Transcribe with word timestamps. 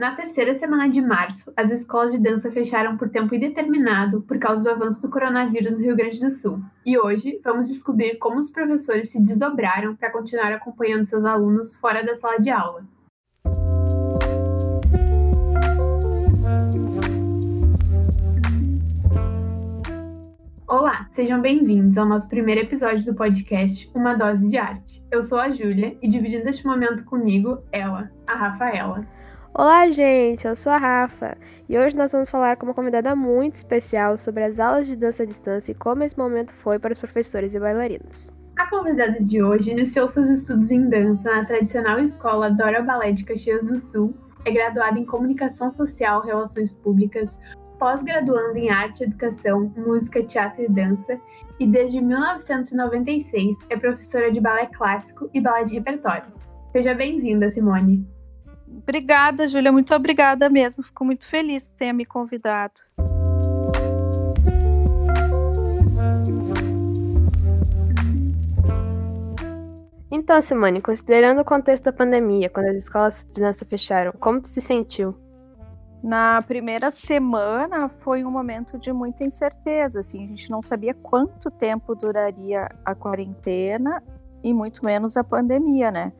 Na 0.00 0.14
terceira 0.14 0.54
semana 0.54 0.88
de 0.88 0.98
março, 0.98 1.52
as 1.54 1.70
escolas 1.70 2.10
de 2.10 2.18
dança 2.18 2.50
fecharam 2.50 2.96
por 2.96 3.10
tempo 3.10 3.34
indeterminado 3.34 4.22
por 4.22 4.38
causa 4.38 4.62
do 4.62 4.70
avanço 4.70 5.02
do 5.02 5.10
coronavírus 5.10 5.72
no 5.72 5.76
Rio 5.76 5.94
Grande 5.94 6.18
do 6.18 6.30
Sul. 6.30 6.58
E 6.86 6.98
hoje 6.98 7.38
vamos 7.44 7.68
descobrir 7.68 8.16
como 8.16 8.38
os 8.38 8.50
professores 8.50 9.10
se 9.10 9.20
desdobraram 9.20 9.94
para 9.94 10.10
continuar 10.10 10.54
acompanhando 10.54 11.04
seus 11.04 11.26
alunos 11.26 11.76
fora 11.76 12.02
da 12.02 12.16
sala 12.16 12.38
de 12.38 12.48
aula. 12.48 12.82
Olá, 20.66 21.08
sejam 21.10 21.42
bem-vindos 21.42 21.98
ao 21.98 22.06
nosso 22.06 22.26
primeiro 22.26 22.62
episódio 22.62 23.04
do 23.04 23.14
podcast 23.14 23.90
Uma 23.94 24.14
Dose 24.14 24.48
de 24.48 24.56
Arte. 24.56 25.04
Eu 25.10 25.22
sou 25.22 25.38
a 25.38 25.50
Júlia 25.50 25.94
e 26.00 26.08
dividindo 26.08 26.48
este 26.48 26.64
momento 26.64 27.04
comigo, 27.04 27.62
ela, 27.70 28.10
a 28.26 28.34
Rafaela. 28.34 29.19
Olá, 29.52 29.90
gente! 29.90 30.46
Eu 30.46 30.54
sou 30.54 30.70
a 30.70 30.78
Rafa 30.78 31.36
e 31.68 31.76
hoje 31.76 31.96
nós 31.96 32.12
vamos 32.12 32.30
falar 32.30 32.56
com 32.56 32.66
uma 32.66 32.74
convidada 32.74 33.16
muito 33.16 33.56
especial 33.56 34.16
sobre 34.16 34.44
as 34.44 34.60
aulas 34.60 34.86
de 34.86 34.94
dança 34.94 35.24
à 35.24 35.26
distância 35.26 35.72
e 35.72 35.74
como 35.74 36.04
esse 36.04 36.16
momento 36.16 36.52
foi 36.52 36.78
para 36.78 36.92
os 36.92 37.00
professores 37.00 37.52
e 37.52 37.58
bailarinos. 37.58 38.30
A 38.56 38.70
convidada 38.70 39.18
de 39.20 39.42
hoje 39.42 39.72
iniciou 39.72 40.08
seus 40.08 40.28
estudos 40.28 40.70
em 40.70 40.88
dança 40.88 41.28
na 41.28 41.44
tradicional 41.44 41.98
escola 41.98 42.48
Dora 42.48 42.80
Balé 42.80 43.10
de 43.10 43.24
Caxias 43.24 43.64
do 43.64 43.76
Sul, 43.76 44.14
é 44.44 44.52
graduada 44.52 44.96
em 44.96 45.04
Comunicação 45.04 45.68
Social, 45.68 46.22
Relações 46.22 46.70
Públicas, 46.70 47.36
pós-graduando 47.76 48.56
em 48.56 48.70
Arte, 48.70 49.02
Educação, 49.02 49.72
Música, 49.76 50.22
Teatro 50.22 50.62
e 50.62 50.68
Dança 50.68 51.20
e 51.58 51.66
desde 51.66 52.00
1996 52.00 53.56
é 53.68 53.76
professora 53.76 54.30
de 54.30 54.40
balé 54.40 54.66
clássico 54.66 55.28
e 55.34 55.40
balé 55.40 55.64
de 55.64 55.74
repertório. 55.74 56.32
Seja 56.72 56.94
bem-vinda, 56.94 57.50
Simone! 57.50 58.19
Obrigada, 58.82 59.46
Júlia, 59.46 59.70
muito 59.70 59.94
obrigada 59.94 60.48
mesmo. 60.48 60.82
Fico 60.82 61.04
muito 61.04 61.28
feliz 61.28 61.68
que 61.68 61.74
tenha 61.74 61.92
me 61.92 62.04
convidado. 62.04 62.80
Então, 70.10 70.42
Simone, 70.42 70.80
considerando 70.80 71.40
o 71.40 71.44
contexto 71.44 71.84
da 71.84 71.92
pandemia, 71.92 72.50
quando 72.50 72.66
as 72.66 72.76
escolas 72.76 73.26
de 73.32 73.40
dança 73.40 73.64
fecharam, 73.64 74.12
como 74.18 74.40
tu 74.40 74.48
se 74.48 74.60
sentiu? 74.60 75.16
Na 76.02 76.42
primeira 76.42 76.90
semana 76.90 77.88
foi 77.88 78.24
um 78.24 78.30
momento 78.30 78.78
de 78.78 78.92
muita 78.92 79.22
incerteza, 79.22 80.00
assim, 80.00 80.24
a 80.24 80.28
gente 80.28 80.50
não 80.50 80.62
sabia 80.62 80.94
quanto 80.94 81.50
tempo 81.50 81.94
duraria 81.94 82.68
a 82.84 82.94
quarentena 82.94 84.02
e 84.42 84.52
muito 84.52 84.84
menos 84.84 85.16
a 85.16 85.22
pandemia, 85.22 85.90
né? 85.90 86.12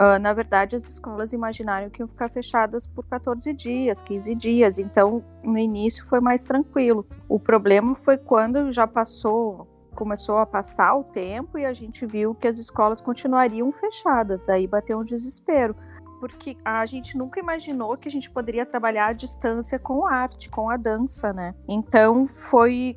Uh, 0.00 0.16
na 0.20 0.32
verdade, 0.32 0.76
as 0.76 0.88
escolas 0.88 1.32
imaginaram 1.32 1.90
que 1.90 2.00
iam 2.00 2.06
ficar 2.06 2.28
fechadas 2.28 2.86
por 2.86 3.04
14 3.06 3.52
dias, 3.52 4.00
15 4.00 4.32
dias, 4.36 4.78
então 4.78 5.24
no 5.42 5.58
início 5.58 6.06
foi 6.06 6.20
mais 6.20 6.44
tranquilo. 6.44 7.04
O 7.28 7.40
problema 7.40 7.96
foi 7.96 8.16
quando 8.16 8.70
já 8.70 8.86
passou, 8.86 9.66
começou 9.96 10.38
a 10.38 10.46
passar 10.46 10.94
o 10.94 11.02
tempo 11.02 11.58
e 11.58 11.66
a 11.66 11.72
gente 11.72 12.06
viu 12.06 12.32
que 12.32 12.46
as 12.46 12.58
escolas 12.58 13.00
continuariam 13.00 13.72
fechadas, 13.72 14.44
daí 14.44 14.68
bateu 14.68 15.00
um 15.00 15.04
desespero. 15.04 15.74
Porque 16.20 16.56
a 16.64 16.86
gente 16.86 17.16
nunca 17.16 17.40
imaginou 17.40 17.96
que 17.96 18.08
a 18.08 18.12
gente 18.12 18.30
poderia 18.30 18.64
trabalhar 18.64 19.06
à 19.06 19.12
distância 19.12 19.80
com 19.80 20.06
arte, 20.06 20.48
com 20.48 20.70
a 20.70 20.76
dança, 20.76 21.32
né? 21.32 21.54
Então 21.68 22.28
foi 22.28 22.96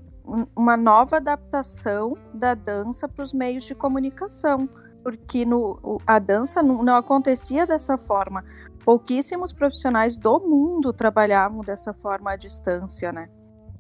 uma 0.56 0.78
nova 0.78 1.18
adaptação 1.18 2.16
da 2.34 2.54
dança 2.54 3.08
para 3.08 3.24
os 3.24 3.34
meios 3.34 3.66
de 3.66 3.74
comunicação 3.74 4.70
porque 5.04 5.46
no, 5.46 6.00
a 6.06 6.20
dança 6.20 6.62
não, 6.62 6.84
não 6.84 6.96
acontecia 6.96 7.66
dessa 7.66 7.98
forma. 7.98 8.44
Pouquíssimos 8.84 9.54
profissionais 9.54 10.18
do 10.18 10.40
mundo 10.40 10.92
trabalhavam 10.92 11.62
dessa 11.62 11.94
forma 11.94 12.32
à 12.32 12.36
distância, 12.36 13.12
né? 13.12 13.30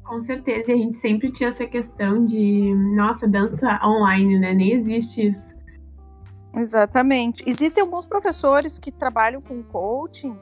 Com 0.03 0.22
certeza, 0.22 0.72
e 0.72 0.73
a 0.73 0.78
gente 0.78 0.97
sempre 0.97 1.31
tinha 1.31 1.50
essa 1.50 1.66
questão 1.66 2.25
de, 2.25 2.73
nossa, 2.95 3.28
dança 3.28 3.79
online, 3.84 4.40
né? 4.40 4.53
Nem 4.53 4.73
existe 4.73 5.28
isso. 5.28 5.56
Exatamente. 6.56 7.44
Existem 7.47 7.81
alguns 7.81 8.06
professores 8.06 8.78
que 8.78 8.91
trabalham 8.91 9.41
com 9.41 9.63
coaching, 9.63 10.38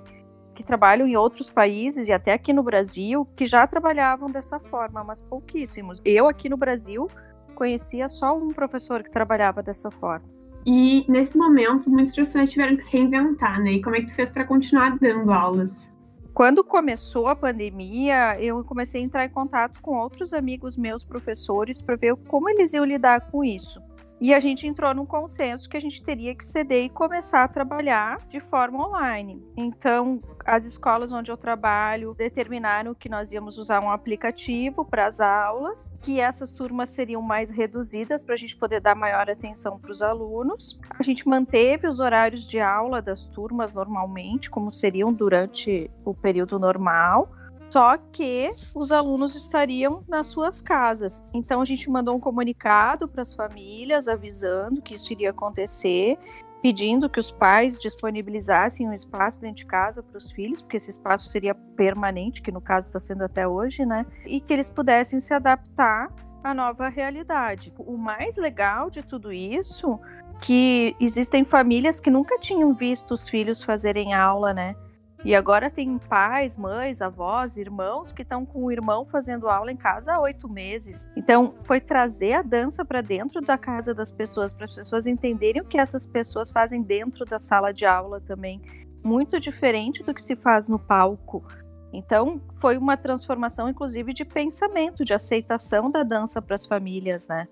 que 0.55 0.63
trabalham 0.63 1.07
em 1.07 1.15
outros 1.15 1.49
países 1.49 2.07
e 2.07 2.11
até 2.11 2.33
aqui 2.33 2.51
no 2.51 2.63
Brasil, 2.63 3.25
que 3.35 3.45
já 3.45 3.65
trabalhavam 3.67 4.27
dessa 4.29 4.59
forma, 4.59 5.03
mas 5.03 5.21
pouquíssimos. 5.21 6.01
Eu 6.03 6.27
aqui 6.27 6.49
no 6.49 6.57
Brasil 6.57 7.07
conhecia 7.55 8.09
só 8.09 8.37
um 8.37 8.49
professor 8.49 9.03
que 9.03 9.11
trabalhava 9.11 9.61
dessa 9.61 9.91
forma. 9.91 10.38
E 10.65 11.05
nesse 11.09 11.37
momento, 11.37 11.89
muitos 11.89 12.13
professores 12.13 12.51
tiveram 12.51 12.75
que 12.75 12.83
se 12.83 12.91
reinventar, 12.91 13.61
né? 13.61 13.73
E 13.73 13.81
como 13.81 13.95
é 13.95 14.01
que 14.01 14.07
tu 14.07 14.15
fez 14.15 14.31
para 14.31 14.43
continuar 14.43 14.97
dando 14.99 15.31
aulas? 15.31 15.91
Quando 16.33 16.63
começou 16.63 17.27
a 17.27 17.35
pandemia, 17.35 18.39
eu 18.39 18.63
comecei 18.63 19.01
a 19.01 19.03
entrar 19.03 19.25
em 19.25 19.29
contato 19.29 19.81
com 19.81 19.97
outros 19.97 20.33
amigos 20.33 20.77
meus 20.77 21.03
professores 21.03 21.81
para 21.81 21.95
ver 21.95 22.15
como 22.27 22.49
eles 22.49 22.73
iam 22.73 22.85
lidar 22.85 23.29
com 23.29 23.43
isso. 23.43 23.81
E 24.21 24.33
a 24.33 24.39
gente 24.39 24.67
entrou 24.67 24.93
num 24.93 25.05
consenso 25.05 25.69
que 25.69 25.77
a 25.77 25.79
gente 25.79 26.03
teria 26.03 26.35
que 26.35 26.45
ceder 26.45 26.83
e 26.83 26.89
começar 26.89 27.43
a 27.43 27.47
trabalhar 27.47 28.17
de 28.27 28.41
forma 28.41 28.85
online. 28.85 29.41
Então, 29.55 30.21
as 30.45 30.65
escolas 30.65 31.13
onde 31.13 31.31
eu 31.31 31.37
trabalho 31.37 32.13
determinaram 32.15 32.93
que 32.93 33.07
nós 33.07 33.31
íamos 33.31 33.57
usar 33.57 33.81
um 33.81 33.89
aplicativo 33.89 34.83
para 34.83 35.07
as 35.07 35.21
aulas, 35.21 35.95
que 36.01 36.19
essas 36.19 36.51
turmas 36.51 36.89
seriam 36.89 37.21
mais 37.21 37.49
reduzidas 37.49 38.21
para 38.21 38.33
a 38.35 38.37
gente 38.37 38.57
poder 38.57 38.81
dar 38.81 38.95
maior 38.95 39.29
atenção 39.29 39.79
para 39.79 39.91
os 39.91 40.01
alunos. 40.01 40.77
A 40.97 41.03
gente 41.03 41.25
manteve 41.25 41.87
os 41.87 42.01
horários 42.01 42.45
de 42.45 42.59
aula 42.59 43.01
das 43.01 43.23
turmas 43.23 43.73
normalmente, 43.73 44.49
como 44.49 44.73
seriam 44.73 45.13
durante 45.13 45.89
o 46.03 46.13
período 46.13 46.59
normal 46.59 47.31
só 47.69 47.97
que 47.97 48.49
os 48.73 48.91
alunos 48.91 49.35
estariam 49.35 50.03
nas 50.07 50.27
suas 50.27 50.59
casas. 50.59 51.23
Então 51.33 51.61
a 51.61 51.65
gente 51.65 51.89
mandou 51.89 52.15
um 52.15 52.19
comunicado 52.19 53.07
para 53.07 53.21
as 53.21 53.33
famílias 53.33 54.07
avisando 54.07 54.81
que 54.81 54.95
isso 54.95 55.13
iria 55.13 55.29
acontecer, 55.29 56.17
pedindo 56.61 57.09
que 57.09 57.19
os 57.19 57.31
pais 57.31 57.79
disponibilizassem 57.79 58.87
um 58.87 58.93
espaço 58.93 59.39
dentro 59.39 59.57
de 59.57 59.65
casa 59.65 60.03
para 60.03 60.17
os 60.17 60.31
filhos, 60.31 60.61
porque 60.61 60.77
esse 60.77 60.91
espaço 60.91 61.29
seria 61.29 61.55
permanente, 61.55 62.41
que 62.41 62.51
no 62.51 62.59
caso 62.59 62.87
está 62.87 62.99
sendo 62.99 63.23
até 63.23 63.47
hoje, 63.47 63.85
né? 63.85 64.05
E 64.25 64.41
que 64.41 64.51
eles 64.51 64.69
pudessem 64.69 65.21
se 65.21 65.33
adaptar 65.33 66.11
à 66.43 66.53
nova 66.53 66.89
realidade. 66.89 67.73
O 67.77 67.97
mais 67.97 68.37
legal 68.37 68.89
de 68.89 69.01
tudo 69.03 69.31
isso 69.31 69.99
que 70.41 70.95
existem 70.99 71.43
famílias 71.43 71.99
que 71.99 72.09
nunca 72.09 72.37
tinham 72.39 72.73
visto 72.73 73.13
os 73.13 73.27
filhos 73.27 73.61
fazerem 73.61 74.13
aula, 74.13 74.53
né? 74.53 74.75
E 75.23 75.35
agora 75.35 75.69
tem 75.69 75.97
pais, 75.97 76.55
mães, 76.57 77.01
avós, 77.01 77.57
irmãos 77.57 78.13
que 78.13 78.21
estão 78.21 78.45
com 78.45 78.63
o 78.63 78.71
irmão 78.71 79.05
fazendo 79.05 79.49
aula 79.49 79.71
em 79.71 79.75
casa 79.75 80.13
há 80.13 80.21
oito 80.21 80.47
meses. 80.47 81.07
Então, 81.15 81.55
foi 81.65 81.81
trazer 81.81 82.33
a 82.33 82.41
dança 82.41 82.85
para 82.85 83.01
dentro 83.01 83.41
da 83.41 83.57
casa 83.57 83.93
das 83.93 84.11
pessoas, 84.11 84.53
para 84.53 84.65
as 84.65 84.75
pessoas 84.75 85.05
entenderem 85.05 85.61
o 85.61 85.65
que 85.65 85.77
essas 85.77 86.07
pessoas 86.07 86.51
fazem 86.51 86.81
dentro 86.81 87.25
da 87.25 87.39
sala 87.39 87.73
de 87.73 87.85
aula 87.85 88.21
também. 88.21 88.61
Muito 89.03 89.39
diferente 89.39 90.03
do 90.03 90.13
que 90.13 90.21
se 90.21 90.37
faz 90.37 90.69
no 90.69 90.79
palco. 90.79 91.43
Então, 91.91 92.41
foi 92.55 92.77
uma 92.77 92.95
transformação, 92.95 93.67
inclusive, 93.67 94.13
de 94.13 94.23
pensamento, 94.23 95.03
de 95.03 95.13
aceitação 95.13 95.91
da 95.91 96.03
dança 96.03 96.41
para 96.41 96.55
as 96.55 96.65
famílias, 96.65 97.27
né? 97.27 97.47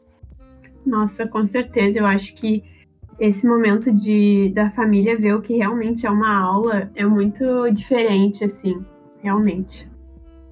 Nossa, 0.86 1.28
com 1.28 1.46
certeza. 1.48 2.00
Eu 2.00 2.06
acho 2.06 2.34
que 2.36 2.77
esse 3.20 3.48
momento 3.48 3.92
de 3.92 4.52
da 4.54 4.70
família 4.72 5.18
ver 5.18 5.34
o 5.34 5.42
que 5.42 5.56
realmente 5.56 6.06
é 6.06 6.10
uma 6.10 6.38
aula 6.38 6.90
é 6.96 7.06
muito 7.06 7.70
diferente, 7.72 8.44
assim, 8.44 8.84
realmente. 9.22 9.90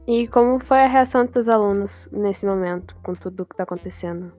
E 0.08 0.28
como 0.28 0.60
foi 0.60 0.82
a 0.82 0.88
reação 0.88 1.26
dos 1.26 1.50
alunos 1.50 2.08
nesse 2.12 2.46
momento, 2.46 2.96
com 3.04 3.14
tudo 3.14 3.44
o 3.44 3.46
que 3.46 3.54
está 3.54 3.64
acontecendo? 3.64 4.32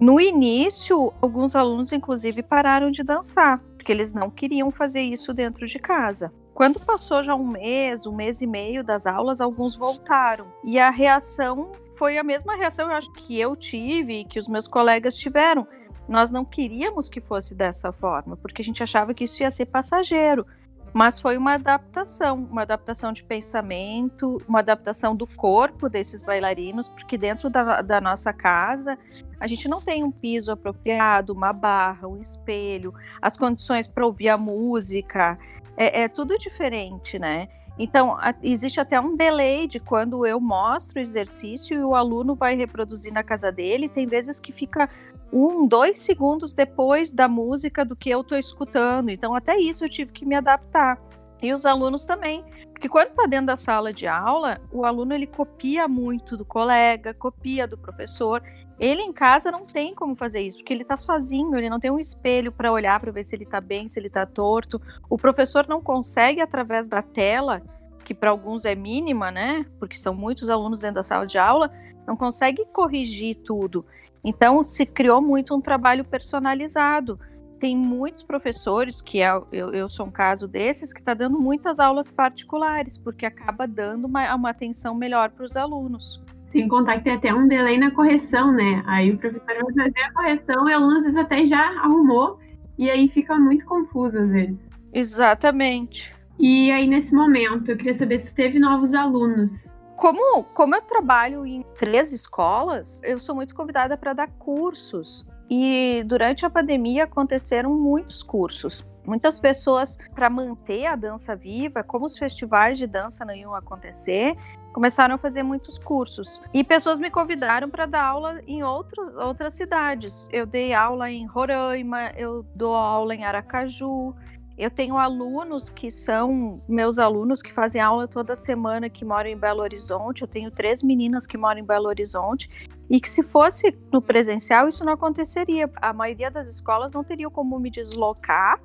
No 0.00 0.20
início, 0.20 1.12
alguns 1.20 1.54
alunos, 1.54 1.92
inclusive, 1.92 2.42
pararam 2.42 2.90
de 2.90 3.02
dançar, 3.02 3.60
porque 3.76 3.92
eles 3.92 4.12
não 4.12 4.30
queriam 4.30 4.70
fazer 4.70 5.02
isso 5.02 5.32
dentro 5.32 5.66
de 5.66 5.78
casa. 5.78 6.32
Quando 6.54 6.80
passou 6.80 7.22
já 7.22 7.34
um 7.34 7.46
mês, 7.46 8.06
um 8.06 8.14
mês 8.14 8.42
e 8.42 8.46
meio 8.46 8.84
das 8.84 9.06
aulas, 9.06 9.40
alguns 9.40 9.74
voltaram. 9.74 10.46
E 10.64 10.78
a 10.78 10.90
reação 10.90 11.72
foi 11.96 12.18
a 12.18 12.22
mesma 12.22 12.56
reação, 12.56 12.88
eu 12.88 12.96
acho, 12.96 13.12
que 13.12 13.38
eu 13.40 13.56
tive 13.56 14.20
e 14.20 14.24
que 14.24 14.38
os 14.38 14.48
meus 14.48 14.66
colegas 14.66 15.16
tiveram 15.16 15.66
nós 16.12 16.30
não 16.30 16.44
queríamos 16.44 17.08
que 17.08 17.20
fosse 17.20 17.54
dessa 17.54 17.90
forma, 17.90 18.36
porque 18.36 18.60
a 18.60 18.64
gente 18.64 18.82
achava 18.82 19.14
que 19.14 19.24
isso 19.24 19.42
ia 19.42 19.50
ser 19.50 19.66
passageiro. 19.66 20.46
Mas 20.92 21.18
foi 21.18 21.38
uma 21.38 21.54
adaptação, 21.54 22.36
uma 22.36 22.62
adaptação 22.62 23.14
de 23.14 23.24
pensamento, 23.24 24.36
uma 24.46 24.58
adaptação 24.58 25.16
do 25.16 25.26
corpo 25.26 25.88
desses 25.88 26.22
bailarinos, 26.22 26.86
porque 26.86 27.16
dentro 27.16 27.48
da, 27.48 27.80
da 27.80 27.98
nossa 27.98 28.30
casa 28.30 28.98
a 29.40 29.46
gente 29.46 29.66
não 29.66 29.80
tem 29.80 30.04
um 30.04 30.10
piso 30.10 30.52
apropriado, 30.52 31.32
uma 31.32 31.50
barra, 31.50 32.06
um 32.06 32.20
espelho, 32.20 32.92
as 33.22 33.38
condições 33.38 33.86
para 33.86 34.04
ouvir 34.04 34.28
a 34.28 34.36
música, 34.36 35.38
é, 35.78 36.02
é 36.02 36.08
tudo 36.08 36.36
diferente, 36.36 37.18
né? 37.18 37.48
Então, 37.78 38.18
existe 38.42 38.78
até 38.80 39.00
um 39.00 39.16
delay 39.16 39.66
de 39.66 39.80
quando 39.80 40.26
eu 40.26 40.38
mostro 40.38 40.98
o 40.98 41.02
exercício 41.02 41.74
e 41.74 41.82
o 41.82 41.94
aluno 41.94 42.34
vai 42.34 42.54
reproduzir 42.54 43.12
na 43.12 43.22
casa 43.22 43.50
dele. 43.50 43.88
Tem 43.88 44.06
vezes 44.06 44.38
que 44.38 44.52
fica 44.52 44.90
um, 45.32 45.66
dois 45.66 45.98
segundos 45.98 46.52
depois 46.52 47.12
da 47.12 47.26
música 47.26 47.84
do 47.84 47.96
que 47.96 48.10
eu 48.10 48.20
estou 48.20 48.36
escutando. 48.36 49.08
Então, 49.08 49.34
até 49.34 49.56
isso 49.58 49.84
eu 49.84 49.88
tive 49.88 50.12
que 50.12 50.26
me 50.26 50.34
adaptar. 50.34 51.00
E 51.40 51.52
os 51.52 51.64
alunos 51.64 52.04
também. 52.04 52.44
Porque 52.72 52.88
quando 52.88 53.08
está 53.08 53.26
dentro 53.26 53.46
da 53.46 53.56
sala 53.56 53.92
de 53.92 54.06
aula, 54.06 54.60
o 54.70 54.84
aluno 54.84 55.14
ele 55.14 55.26
copia 55.26 55.88
muito 55.88 56.36
do 56.36 56.44
colega, 56.44 57.14
copia 57.14 57.66
do 57.66 57.78
professor. 57.78 58.42
Ele 58.78 59.00
em 59.00 59.12
casa 59.12 59.50
não 59.50 59.64
tem 59.64 59.94
como 59.94 60.14
fazer 60.14 60.40
isso, 60.40 60.58
porque 60.58 60.72
ele 60.72 60.82
está 60.82 60.96
sozinho, 60.96 61.56
ele 61.56 61.70
não 61.70 61.78
tem 61.78 61.90
um 61.90 61.98
espelho 61.98 62.50
para 62.50 62.72
olhar 62.72 62.98
para 63.00 63.12
ver 63.12 63.24
se 63.24 63.34
ele 63.34 63.44
está 63.44 63.60
bem, 63.60 63.88
se 63.88 63.98
ele 63.98 64.08
está 64.08 64.26
torto. 64.26 64.80
O 65.08 65.16
professor 65.16 65.66
não 65.68 65.80
consegue, 65.80 66.40
através 66.40 66.88
da 66.88 67.00
tela, 67.00 67.62
que 68.04 68.12
para 68.12 68.30
alguns 68.30 68.64
é 68.64 68.74
mínima, 68.74 69.30
né? 69.30 69.64
Porque 69.78 69.96
são 69.96 70.14
muitos 70.14 70.50
alunos 70.50 70.80
dentro 70.80 70.96
da 70.96 71.04
sala 71.04 71.26
de 71.26 71.38
aula, 71.38 71.70
não 72.06 72.16
consegue 72.16 72.64
corrigir 72.72 73.36
tudo. 73.36 73.84
Então 74.24 74.62
se 74.62 74.86
criou 74.86 75.20
muito 75.20 75.54
um 75.54 75.60
trabalho 75.60 76.04
personalizado 76.04 77.18
tem 77.62 77.76
muitos 77.76 78.24
professores, 78.24 79.00
que 79.00 79.22
é, 79.22 79.30
eu, 79.52 79.72
eu 79.72 79.88
sou 79.88 80.06
um 80.06 80.10
caso 80.10 80.48
desses, 80.48 80.92
que 80.92 80.98
está 80.98 81.14
dando 81.14 81.38
muitas 81.38 81.78
aulas 81.78 82.10
particulares, 82.10 82.98
porque 82.98 83.24
acaba 83.24 83.68
dando 83.68 84.08
uma, 84.08 84.34
uma 84.34 84.50
atenção 84.50 84.96
melhor 84.96 85.30
para 85.30 85.44
os 85.44 85.56
alunos. 85.56 86.20
Sem 86.48 86.66
contar 86.66 86.98
que 86.98 87.04
tem 87.04 87.12
até 87.12 87.32
um 87.32 87.46
delay 87.46 87.78
na 87.78 87.92
correção, 87.92 88.50
né? 88.50 88.82
Aí 88.84 89.12
o 89.12 89.16
professor 89.16 89.46
vai 89.46 89.74
fazer 89.76 90.00
a 90.00 90.12
correção 90.12 90.68
e 90.68 90.72
o 90.72 90.76
aluno 90.76 90.96
às 90.96 91.02
vezes 91.04 91.16
até 91.16 91.46
já 91.46 91.62
arrumou, 91.84 92.40
e 92.76 92.90
aí 92.90 93.08
fica 93.10 93.38
muito 93.38 93.64
confuso 93.64 94.18
às 94.18 94.28
vezes. 94.28 94.68
Exatamente. 94.92 96.12
E 96.40 96.68
aí, 96.72 96.88
nesse 96.88 97.14
momento, 97.14 97.70
eu 97.70 97.76
queria 97.76 97.94
saber 97.94 98.18
se 98.18 98.34
teve 98.34 98.58
novos 98.58 98.92
alunos. 98.92 99.72
Como, 100.02 100.42
como 100.42 100.74
eu 100.74 100.82
trabalho 100.82 101.46
em 101.46 101.62
três 101.76 102.12
escolas, 102.12 103.00
eu 103.04 103.18
sou 103.18 103.36
muito 103.36 103.54
convidada 103.54 103.96
para 103.96 104.12
dar 104.12 104.28
cursos. 104.32 105.24
E 105.48 106.02
durante 106.06 106.44
a 106.44 106.50
pandemia 106.50 107.04
aconteceram 107.04 107.72
muitos 107.72 108.20
cursos. 108.20 108.84
Muitas 109.06 109.38
pessoas, 109.38 109.96
para 110.12 110.28
manter 110.28 110.86
a 110.86 110.96
dança 110.96 111.36
viva, 111.36 111.84
como 111.84 112.06
os 112.06 112.18
festivais 112.18 112.78
de 112.78 112.86
dança 112.88 113.24
não 113.24 113.32
iam 113.32 113.54
acontecer, 113.54 114.36
começaram 114.72 115.14
a 115.14 115.18
fazer 115.18 115.44
muitos 115.44 115.78
cursos. 115.78 116.42
E 116.52 116.64
pessoas 116.64 116.98
me 116.98 117.08
convidaram 117.08 117.70
para 117.70 117.86
dar 117.86 118.02
aula 118.02 118.40
em 118.44 118.64
outros, 118.64 119.14
outras 119.14 119.54
cidades. 119.54 120.26
Eu 120.32 120.46
dei 120.46 120.74
aula 120.74 121.12
em 121.12 121.26
Roraima, 121.26 122.10
eu 122.16 122.44
dou 122.56 122.74
aula 122.74 123.14
em 123.14 123.24
Aracaju, 123.24 124.16
eu 124.56 124.70
tenho 124.70 124.98
alunos 124.98 125.68
que 125.68 125.90
são 125.90 126.62
meus 126.68 126.98
alunos 126.98 127.40
que 127.40 127.52
fazem 127.52 127.80
aula 127.80 128.06
toda 128.06 128.36
semana 128.36 128.90
que 128.90 129.04
moram 129.04 129.30
em 129.30 129.36
Belo 129.36 129.62
Horizonte. 129.62 130.22
Eu 130.22 130.28
tenho 130.28 130.50
três 130.50 130.82
meninas 130.82 131.26
que 131.26 131.38
moram 131.38 131.60
em 131.60 131.64
Belo 131.64 131.88
Horizonte 131.88 132.50
e 132.88 133.00
que 133.00 133.08
se 133.08 133.22
fosse 133.22 133.76
no 133.90 134.02
presencial 134.02 134.68
isso 134.68 134.84
não 134.84 134.92
aconteceria. 134.92 135.70
A 135.76 135.92
maioria 135.92 136.30
das 136.30 136.48
escolas 136.48 136.92
não 136.92 137.02
teria 137.02 137.30
como 137.30 137.58
me 137.58 137.70
deslocar, 137.70 138.60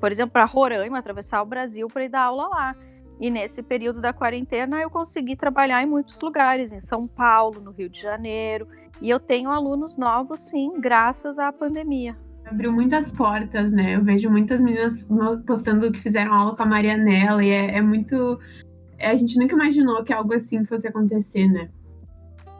por 0.00 0.10
exemplo, 0.10 0.32
para 0.32 0.44
Roraima, 0.44 0.98
atravessar 0.98 1.42
o 1.42 1.46
Brasil 1.46 1.88
para 1.88 2.04
ir 2.04 2.08
dar 2.08 2.22
aula 2.22 2.48
lá. 2.48 2.76
E 3.20 3.30
nesse 3.30 3.62
período 3.62 4.00
da 4.00 4.12
quarentena 4.12 4.80
eu 4.80 4.88
consegui 4.88 5.36
trabalhar 5.36 5.82
em 5.82 5.86
muitos 5.86 6.20
lugares, 6.20 6.72
em 6.72 6.80
São 6.80 7.06
Paulo, 7.06 7.60
no 7.60 7.72
Rio 7.72 7.88
de 7.88 8.00
Janeiro, 8.00 8.68
e 9.02 9.10
eu 9.10 9.18
tenho 9.18 9.50
alunos 9.50 9.96
novos 9.96 10.40
sim, 10.48 10.80
graças 10.80 11.36
à 11.36 11.52
pandemia 11.52 12.16
abriu 12.50 12.72
muitas 12.72 13.12
portas, 13.12 13.72
né? 13.72 13.96
Eu 13.96 14.02
vejo 14.02 14.30
muitas 14.30 14.60
meninas 14.60 15.06
postando 15.46 15.90
que 15.92 16.00
fizeram 16.00 16.32
aula 16.32 16.56
com 16.56 16.62
a 16.62 16.66
Marianela 16.66 17.44
e 17.44 17.50
é, 17.50 17.76
é 17.76 17.80
muito. 17.80 18.38
A 19.00 19.14
gente 19.14 19.38
nunca 19.38 19.54
imaginou 19.54 20.02
que 20.02 20.12
algo 20.12 20.34
assim 20.34 20.64
fosse 20.64 20.88
acontecer, 20.88 21.46
né? 21.48 21.68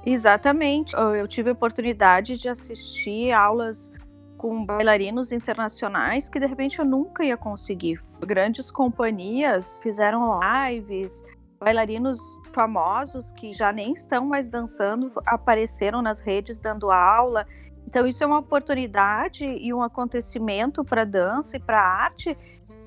Exatamente. 0.05 0.95
Eu 0.97 1.27
tive 1.27 1.51
a 1.51 1.53
oportunidade 1.53 2.37
de 2.37 2.49
assistir 2.49 3.33
aulas 3.33 3.93
com 4.37 4.65
bailarinos 4.65 5.33
internacionais 5.33 6.29
que 6.29 6.39
de 6.39 6.47
repente 6.47 6.79
eu 6.79 6.85
nunca 6.85 7.25
ia 7.25 7.37
conseguir. 7.37 8.01
Grandes 8.25 8.71
companhias 8.71 9.81
fizeram 9.83 10.39
lives, 10.41 11.23
bailarinos 11.59 12.21
famosos 12.53 13.33
que 13.33 13.53
já 13.53 13.73
nem 13.73 13.93
estão 13.93 14.25
mais 14.25 14.49
dançando 14.49 15.13
apareceram 15.27 16.01
nas 16.01 16.21
redes 16.21 16.59
dando 16.59 16.91
aula. 16.91 17.47
Então, 17.89 18.07
isso 18.07 18.23
é 18.23 18.27
uma 18.27 18.41
oportunidade 18.41 19.47
e 19.47 19.73
um 19.73 19.83
acontecimento 19.83 20.85
para 20.85 21.01
a 21.01 21.05
dança 21.07 21.57
e 21.57 21.61
para 21.61 21.81
a 21.81 22.05
arte. 22.05 22.37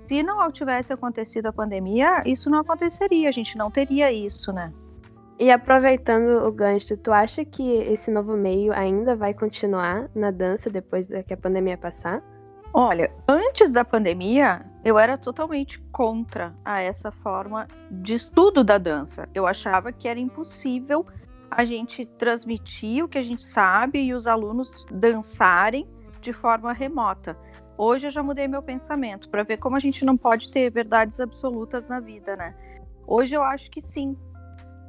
Se 0.07 0.21
não 0.21 0.51
tivesse 0.51 0.93
acontecido 0.93 1.47
a 1.47 1.51
pandemia, 1.51 2.21
isso 2.23 2.51
não 2.51 2.59
aconteceria, 2.59 3.27
a 3.27 3.31
gente 3.31 3.57
não 3.57 3.71
teria 3.71 4.11
isso, 4.11 4.53
né? 4.53 4.71
E 5.39 5.49
aproveitando 5.49 6.45
o 6.45 6.51
gancho, 6.51 6.95
tu 6.97 7.11
acha 7.11 7.43
que 7.43 7.67
esse 7.77 8.11
novo 8.11 8.37
meio 8.37 8.71
ainda 8.73 9.15
vai 9.15 9.33
continuar 9.33 10.07
na 10.13 10.29
dança 10.29 10.69
depois 10.69 11.07
que 11.07 11.33
a 11.33 11.37
pandemia 11.37 11.79
passar? 11.79 12.21
Olha, 12.71 13.11
antes 13.27 13.71
da 13.71 13.83
pandemia, 13.83 14.63
eu 14.85 14.99
era 14.99 15.17
totalmente 15.17 15.79
contra 15.91 16.53
a 16.63 16.79
essa 16.79 17.11
forma 17.11 17.67
de 17.89 18.13
estudo 18.13 18.63
da 18.63 18.77
dança. 18.77 19.27
Eu 19.33 19.47
achava 19.47 19.91
que 19.91 20.07
era 20.07 20.19
impossível 20.19 21.07
a 21.51 21.65
gente 21.65 22.05
transmitir 22.05 23.03
o 23.03 23.09
que 23.09 23.17
a 23.17 23.23
gente 23.23 23.43
sabe 23.43 24.01
e 24.01 24.13
os 24.13 24.25
alunos 24.25 24.85
dançarem 24.89 25.85
de 26.21 26.31
forma 26.31 26.71
remota. 26.71 27.37
Hoje 27.77 28.07
eu 28.07 28.11
já 28.11 28.23
mudei 28.23 28.47
meu 28.47 28.63
pensamento 28.63 29.27
para 29.27 29.43
ver 29.43 29.57
como 29.57 29.75
a 29.75 29.79
gente 29.79 30.05
não 30.05 30.15
pode 30.15 30.49
ter 30.49 30.71
verdades 30.71 31.19
absolutas 31.19 31.89
na 31.89 31.99
vida, 31.99 32.37
né? 32.37 32.55
Hoje 33.05 33.35
eu 33.35 33.43
acho 33.43 33.69
que 33.69 33.81
sim. 33.81 34.15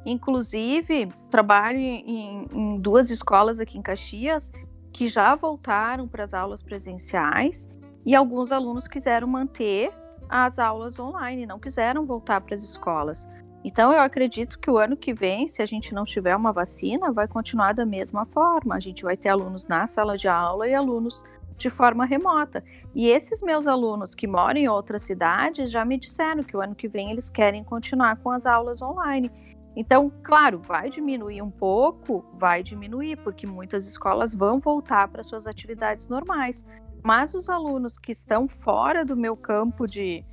Inclusive, 0.05 1.09
trabalho 1.29 1.77
em, 1.77 2.47
em 2.53 2.79
duas 2.79 3.09
escolas 3.09 3.59
aqui 3.59 3.77
em 3.77 3.81
Caxias 3.81 4.51
que 4.91 5.07
já 5.07 5.35
voltaram 5.35 6.07
para 6.07 6.23
as 6.23 6.33
aulas 6.33 6.61
presenciais 6.61 7.67
e 8.05 8.15
alguns 8.15 8.51
alunos 8.51 8.87
quiseram 8.87 9.27
manter 9.27 9.91
as 10.29 10.59
aulas 10.59 10.99
online, 10.99 11.45
não 11.45 11.59
quiseram 11.59 12.05
voltar 12.05 12.41
para 12.41 12.55
as 12.55 12.63
escolas. 12.63 13.27
Então, 13.63 13.91
eu 13.93 14.01
acredito 14.01 14.59
que 14.59 14.69
o 14.69 14.77
ano 14.77 14.97
que 14.97 15.13
vem, 15.13 15.47
se 15.47 15.61
a 15.61 15.65
gente 15.65 15.93
não 15.93 16.03
tiver 16.03 16.35
uma 16.35 16.51
vacina, 16.51 17.11
vai 17.11 17.27
continuar 17.27 17.73
da 17.73 17.85
mesma 17.85 18.25
forma. 18.25 18.75
A 18.75 18.79
gente 18.79 19.03
vai 19.03 19.15
ter 19.15 19.29
alunos 19.29 19.67
na 19.67 19.87
sala 19.87 20.17
de 20.17 20.27
aula 20.27 20.67
e 20.67 20.73
alunos 20.73 21.23
de 21.57 21.69
forma 21.69 22.05
remota. 22.05 22.63
E 22.93 23.07
esses 23.07 23.41
meus 23.41 23.67
alunos 23.67 24.13
que 24.13 24.27
moram 24.27 24.59
em 24.59 24.67
outras 24.67 25.03
cidades 25.03 25.71
já 25.71 25.85
me 25.85 25.97
disseram 25.97 26.43
que 26.43 26.57
o 26.57 26.61
ano 26.61 26.75
que 26.75 26.87
vem 26.87 27.11
eles 27.11 27.29
querem 27.29 27.63
continuar 27.63 28.17
com 28.17 28.31
as 28.31 28.45
aulas 28.45 28.81
online. 28.81 29.31
Então, 29.75 30.11
claro, 30.21 30.59
vai 30.59 30.89
diminuir 30.89 31.41
um 31.41 31.49
pouco, 31.49 32.23
vai 32.33 32.61
diminuir, 32.61 33.17
porque 33.17 33.47
muitas 33.47 33.87
escolas 33.87 34.35
vão 34.35 34.59
voltar 34.59 35.07
para 35.07 35.23
suas 35.23 35.47
atividades 35.47 36.07
normais. 36.07 36.65
Mas 37.03 37.33
os 37.33 37.49
alunos 37.49 37.97
que 37.97 38.11
estão 38.11 38.47
fora 38.47 39.03
do 39.03 39.15
meu 39.15 39.35
campo 39.35 39.87
de, 39.87 40.23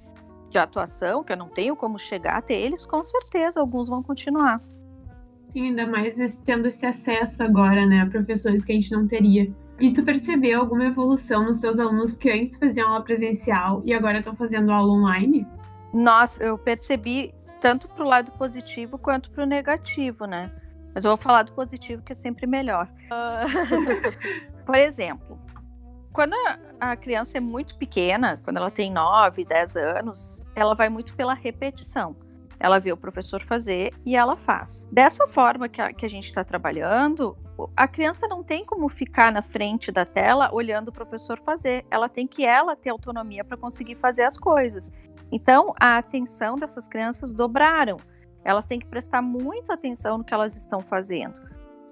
de 0.51 0.59
atuação, 0.59 1.23
que 1.23 1.33
eu 1.33 1.37
não 1.37 1.49
tenho 1.49 1.77
como 1.77 1.99
chegar 1.99 2.37
até 2.37 2.55
eles, 2.55 2.85
com 2.85 3.03
certeza 3.05 3.61
alguns 3.61 3.89
vão 3.89 4.03
continuar. 4.03 4.61
Sim, 5.51 5.69
ainda 5.69 5.87
mais 5.87 6.17
tendo 6.45 6.69
esse 6.69 6.85
acesso 6.87 7.43
agora, 7.43 7.87
né, 7.87 8.03
a 8.03 8.07
professores 8.07 8.65
que 8.65 8.73
a 8.73 8.75
gente 8.75 8.93
não 8.93 9.07
teria. 9.07 9.51
E 9.81 9.93
tu 9.93 10.03
percebeu 10.05 10.61
alguma 10.61 10.85
evolução 10.85 11.45
nos 11.45 11.59
teus 11.59 11.79
alunos 11.79 12.15
que 12.15 12.31
antes 12.31 12.55
faziam 12.57 12.89
aula 12.89 13.03
presencial 13.03 13.83
e 13.85 13.95
agora 13.95 14.19
estão 14.19 14.37
fazendo 14.37 14.71
aula 14.71 14.93
online? 14.93 15.47
Nossa, 15.93 16.45
eu 16.45 16.59
percebi 16.59 17.35
tanto 17.61 17.89
para 17.89 18.05
o 18.05 18.07
lado 18.07 18.31
positivo 18.33 18.99
quanto 18.99 19.31
para 19.31 19.45
o 19.45 19.47
negativo, 19.47 20.27
né? 20.27 20.53
Mas 20.95 21.05
eu 21.05 21.11
vou 21.11 21.19
falar 21.19 21.45
do 21.45 21.53
positivo 21.53 22.03
que 22.03 22.13
é 22.13 22.17
sempre 22.17 22.47
melhor. 22.47 22.89
Uh... 23.07 24.61
Por 24.67 24.77
exemplo, 24.77 25.39
quando 26.13 26.35
a 26.81 26.97
criança 26.97 27.39
é 27.39 27.41
muito 27.41 27.77
pequena, 27.77 28.41
quando 28.45 28.57
ela 28.57 28.71
tem 28.71 28.91
9, 28.93 29.45
10 29.45 29.77
anos, 29.77 30.43
ela 30.55 30.75
vai 30.75 30.89
muito 30.89 31.15
pela 31.15 31.35
repetição. 31.35 32.17
Ela 32.59 32.79
vê 32.79 32.93
o 32.93 32.97
professor 32.97 33.43
fazer 33.43 33.91
e 34.05 34.15
ela 34.15 34.37
faz. 34.37 34.87
Dessa 34.93 35.27
forma 35.27 35.69
que 35.69 35.81
a, 35.81 35.93
que 35.93 36.05
a 36.05 36.09
gente 36.09 36.27
está 36.27 36.45
trabalhando, 36.45 37.37
a 37.75 37.89
criança 37.89 38.29
não 38.29 38.43
tem 38.43 38.65
como 38.65 38.89
ficar 38.89 39.33
na 39.33 39.41
frente 39.41 39.91
da 39.91 40.05
tela 40.05 40.51
olhando 40.53 40.89
o 40.89 40.93
professor 40.93 41.41
fazer. 41.41 41.87
Ela 41.91 42.09
tem 42.09 42.27
que 42.27 42.45
ela 42.45 42.77
ter 42.77 42.91
autonomia 42.91 43.45
para 43.45 43.57
conseguir 43.57 43.95
fazer 43.95 44.25
as 44.25 44.37
coisas. 44.37 44.93
Então, 45.33 45.75
a 45.81 45.97
atenção 45.97 46.57
dessas 46.57 46.87
crianças 46.87 47.33
dobraram. 47.33 47.97
Elas 48.45 48.67
têm 48.67 48.79
que 48.79 48.87
prestar 48.87 49.23
muita 49.23 49.75
atenção 49.75 50.19
no 50.19 50.25
que 50.25 50.35
elas 50.35 50.57
estão 50.57 50.81
fazendo. 50.81 51.41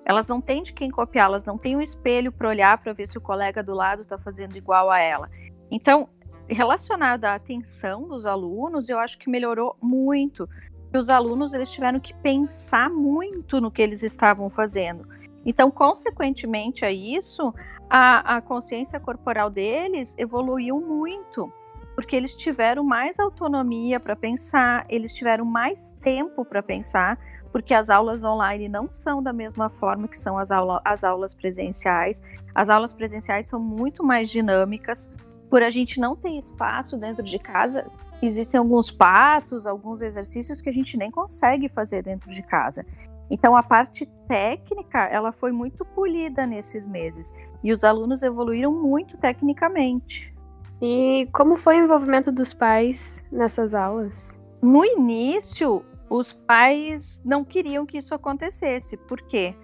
Elas 0.09 0.27
não 0.27 0.41
têm 0.41 0.63
de 0.63 0.73
quem 0.73 0.91
copiar, 0.91 1.27
elas 1.27 1.45
não 1.45 1.59
têm 1.59 1.77
um 1.77 1.83
espelho 1.83 2.33
para 2.33 2.49
olhar 2.49 2.79
para 2.79 2.95
ver 2.95 3.07
se 3.07 3.19
o 3.19 3.21
colega 3.21 3.63
do 3.63 3.75
lado 3.75 4.01
está 4.01 4.17
fazendo 4.17 4.57
igual 4.57 4.91
a 4.91 4.99
ela. 4.99 5.29
Então, 5.71 6.09
relacionado 6.49 7.27
à 7.27 7.35
atenção 7.35 8.09
dos 8.09 8.25
alunos, 8.25 8.89
eu 8.89 8.99
acho 8.99 9.19
que 9.19 9.29
melhorou 9.29 9.77
muito. 9.83 10.49
Os 10.97 11.11
alunos 11.11 11.53
eles 11.53 11.71
tiveram 11.71 12.01
que 12.01 12.15
pensar 12.15 12.89
muito 12.89 13.61
no 13.61 13.71
que 13.71 13.83
eles 13.83 14.03
estavam 14.03 14.49
fazendo. 14.49 15.07
Então, 15.45 15.71
consequentemente 15.71 16.87
a 16.87 16.91
isso, 16.91 17.53
a, 17.91 18.37
a 18.37 18.41
consciência 18.41 18.99
corporal 18.99 19.51
deles 19.51 20.15
evoluiu 20.17 20.81
muito, 20.81 21.53
porque 21.95 22.17
eles 22.17 22.35
tiveram 22.35 22.83
mais 22.83 23.19
autonomia 23.19 24.01
para 24.01 24.17
pensar, 24.17 24.87
eles 24.89 25.15
tiveram 25.15 25.45
mais 25.45 25.91
tempo 26.01 26.47
para 26.47 26.63
pensar, 26.63 27.19
porque 27.53 27.75
as 27.75 27.91
aulas 27.91 28.25
online 28.25 28.69
não 28.69 28.91
são 28.91 29.23
da 29.23 29.33
mesma 29.33 29.69
forma 29.69 30.09
que 30.09 30.19
são 30.19 30.39
as, 30.39 30.51
aula, 30.51 30.81
as 30.85 31.05
aulas 31.05 31.35
presenciais. 31.35 32.23
As 32.55 32.71
aulas 32.71 32.93
presenciais 32.93 33.49
são 33.49 33.61
muito 33.61 34.05
mais 34.05 34.31
dinâmicas. 34.31 35.11
por 35.51 35.63
a 35.63 35.71
gente 35.71 35.99
não 35.99 36.15
ter 36.15 36.31
espaço 36.31 36.99
dentro 36.99 37.23
de 37.23 37.39
casa, 37.39 37.87
existem 38.21 38.59
alguns 38.59 38.91
passos, 38.91 39.67
alguns 39.67 40.03
exercícios 40.03 40.61
que 40.61 40.69
a 40.69 40.73
gente 40.73 40.99
nem 40.99 41.11
consegue 41.11 41.71
fazer 41.71 42.03
dentro 42.03 42.31
de 42.31 42.43
casa. 42.43 42.85
Então 43.31 43.57
a 43.57 43.63
parte 43.63 44.07
técnica, 44.27 45.05
ela 45.05 45.33
foi 45.33 45.53
muito 45.53 45.85
polida 45.85 46.47
nesses 46.47 46.87
meses 46.87 47.33
e 47.63 47.73
os 47.73 47.85
alunos 47.85 48.23
evoluíram 48.23 48.73
muito 48.73 49.17
tecnicamente. 49.17 50.35
E 50.81 51.29
como 51.33 51.57
foi 51.57 51.81
o 51.81 51.85
envolvimento 51.85 52.31
dos 52.31 52.55
pais 52.55 53.23
nessas 53.33 53.75
aulas? 53.75 54.31
No 54.63 54.85
início, 54.85 55.85
os 56.11 56.33
pais 56.33 57.21
não 57.25 57.45
queriam 57.45 57.87
que 57.87 57.99
isso 57.99 58.15
acontecesse. 58.15 58.97
Por 58.97 59.21
quê? 59.23 59.55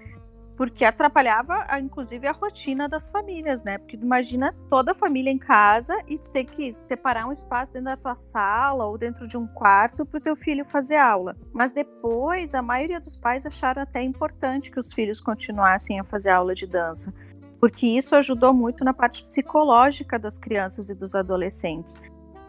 Porque 0.56 0.84
atrapalhava, 0.84 1.66
inclusive, 1.80 2.28
a 2.28 2.32
rotina 2.32 2.88
das 2.88 3.10
famílias, 3.10 3.64
né? 3.64 3.78
Porque 3.78 3.96
imagina 3.96 4.54
toda 4.70 4.92
a 4.92 4.94
família 4.94 5.30
em 5.30 5.38
casa 5.38 5.98
e 6.06 6.16
tu 6.16 6.30
ter 6.30 6.44
que 6.44 6.72
separar 6.86 7.26
um 7.26 7.32
espaço 7.32 7.72
dentro 7.72 7.86
da 7.86 7.96
tua 7.96 8.14
sala 8.14 8.86
ou 8.86 8.96
dentro 8.96 9.26
de 9.26 9.36
um 9.36 9.48
quarto 9.48 10.06
para 10.06 10.18
o 10.18 10.20
teu 10.20 10.36
filho 10.36 10.64
fazer 10.64 10.96
aula. 10.96 11.36
Mas 11.52 11.72
depois, 11.72 12.54
a 12.54 12.62
maioria 12.62 13.00
dos 13.00 13.16
pais 13.16 13.44
acharam 13.44 13.82
até 13.82 14.00
importante 14.02 14.70
que 14.70 14.78
os 14.78 14.92
filhos 14.92 15.20
continuassem 15.20 15.98
a 15.98 16.04
fazer 16.04 16.30
aula 16.30 16.54
de 16.54 16.68
dança, 16.68 17.12
porque 17.58 17.86
isso 17.88 18.14
ajudou 18.14 18.54
muito 18.54 18.84
na 18.84 18.94
parte 18.94 19.24
psicológica 19.24 20.20
das 20.20 20.38
crianças 20.38 20.88
e 20.88 20.94
dos 20.94 21.16
adolescentes. 21.16 22.00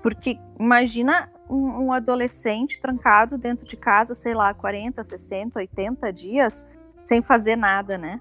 Porque 0.03 0.37
imagina 0.59 1.31
um, 1.49 1.85
um 1.85 1.93
adolescente 1.93 2.79
trancado 2.79 3.37
dentro 3.37 3.67
de 3.67 3.77
casa, 3.77 4.13
sei 4.15 4.33
lá, 4.33 4.53
40, 4.53 5.03
60, 5.03 5.59
80 5.59 6.13
dias 6.13 6.65
sem 7.03 7.21
fazer 7.21 7.55
nada, 7.55 7.97
né? 7.97 8.19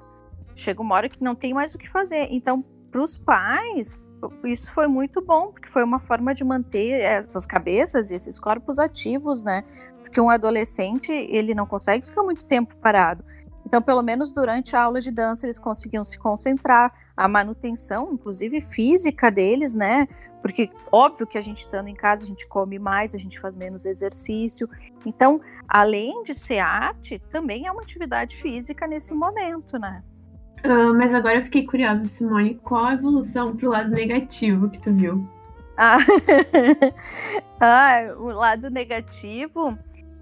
Chega 0.54 0.82
uma 0.82 0.94
hora 0.94 1.08
que 1.08 1.22
não 1.22 1.34
tem 1.34 1.54
mais 1.54 1.74
o 1.74 1.78
que 1.78 1.88
fazer. 1.88 2.28
Então, 2.30 2.64
para 2.90 3.02
os 3.02 3.16
pais, 3.16 4.08
isso 4.44 4.70
foi 4.72 4.86
muito 4.86 5.20
bom, 5.20 5.50
porque 5.50 5.68
foi 5.68 5.82
uma 5.82 5.98
forma 5.98 6.34
de 6.34 6.44
manter 6.44 7.00
essas 7.00 7.44
cabeças 7.44 8.10
e 8.10 8.14
esses 8.14 8.38
corpos 8.38 8.78
ativos, 8.78 9.42
né? 9.42 9.64
Porque 10.00 10.20
um 10.20 10.30
adolescente, 10.30 11.10
ele 11.10 11.54
não 11.54 11.66
consegue 11.66 12.06
ficar 12.06 12.22
muito 12.22 12.46
tempo 12.46 12.76
parado. 12.76 13.24
Então, 13.66 13.80
pelo 13.82 14.02
menos 14.02 14.30
durante 14.32 14.76
a 14.76 14.82
aula 14.82 15.00
de 15.00 15.10
dança, 15.10 15.46
eles 15.46 15.58
conseguiam 15.58 16.04
se 16.04 16.18
concentrar, 16.18 16.92
a 17.16 17.28
manutenção, 17.28 18.12
inclusive 18.12 18.60
física 18.60 19.30
deles, 19.30 19.72
né? 19.72 20.08
Porque 20.44 20.68
óbvio 20.92 21.26
que 21.26 21.38
a 21.38 21.40
gente 21.40 21.60
estando 21.60 21.88
em 21.88 21.94
casa, 21.94 22.22
a 22.22 22.26
gente 22.26 22.46
come 22.46 22.78
mais, 22.78 23.14
a 23.14 23.18
gente 23.18 23.40
faz 23.40 23.56
menos 23.56 23.86
exercício. 23.86 24.68
Então, 25.06 25.40
além 25.66 26.22
de 26.22 26.34
ser 26.34 26.58
arte, 26.58 27.18
também 27.30 27.66
é 27.66 27.72
uma 27.72 27.80
atividade 27.80 28.36
física 28.36 28.86
nesse 28.86 29.14
momento, 29.14 29.78
né? 29.78 30.04
Uh, 30.62 30.92
mas 30.98 31.14
agora 31.14 31.38
eu 31.38 31.44
fiquei 31.44 31.64
curiosa, 31.64 32.04
Simone, 32.04 32.56
qual 32.56 32.84
a 32.84 32.92
evolução 32.92 33.56
pro 33.56 33.70
lado 33.70 33.88
negativo 33.90 34.68
que 34.68 34.78
tu 34.82 34.92
viu? 34.92 35.26
Ah, 35.78 35.96
ah 37.58 38.14
o 38.18 38.26
lado 38.26 38.68
negativo, 38.68 39.78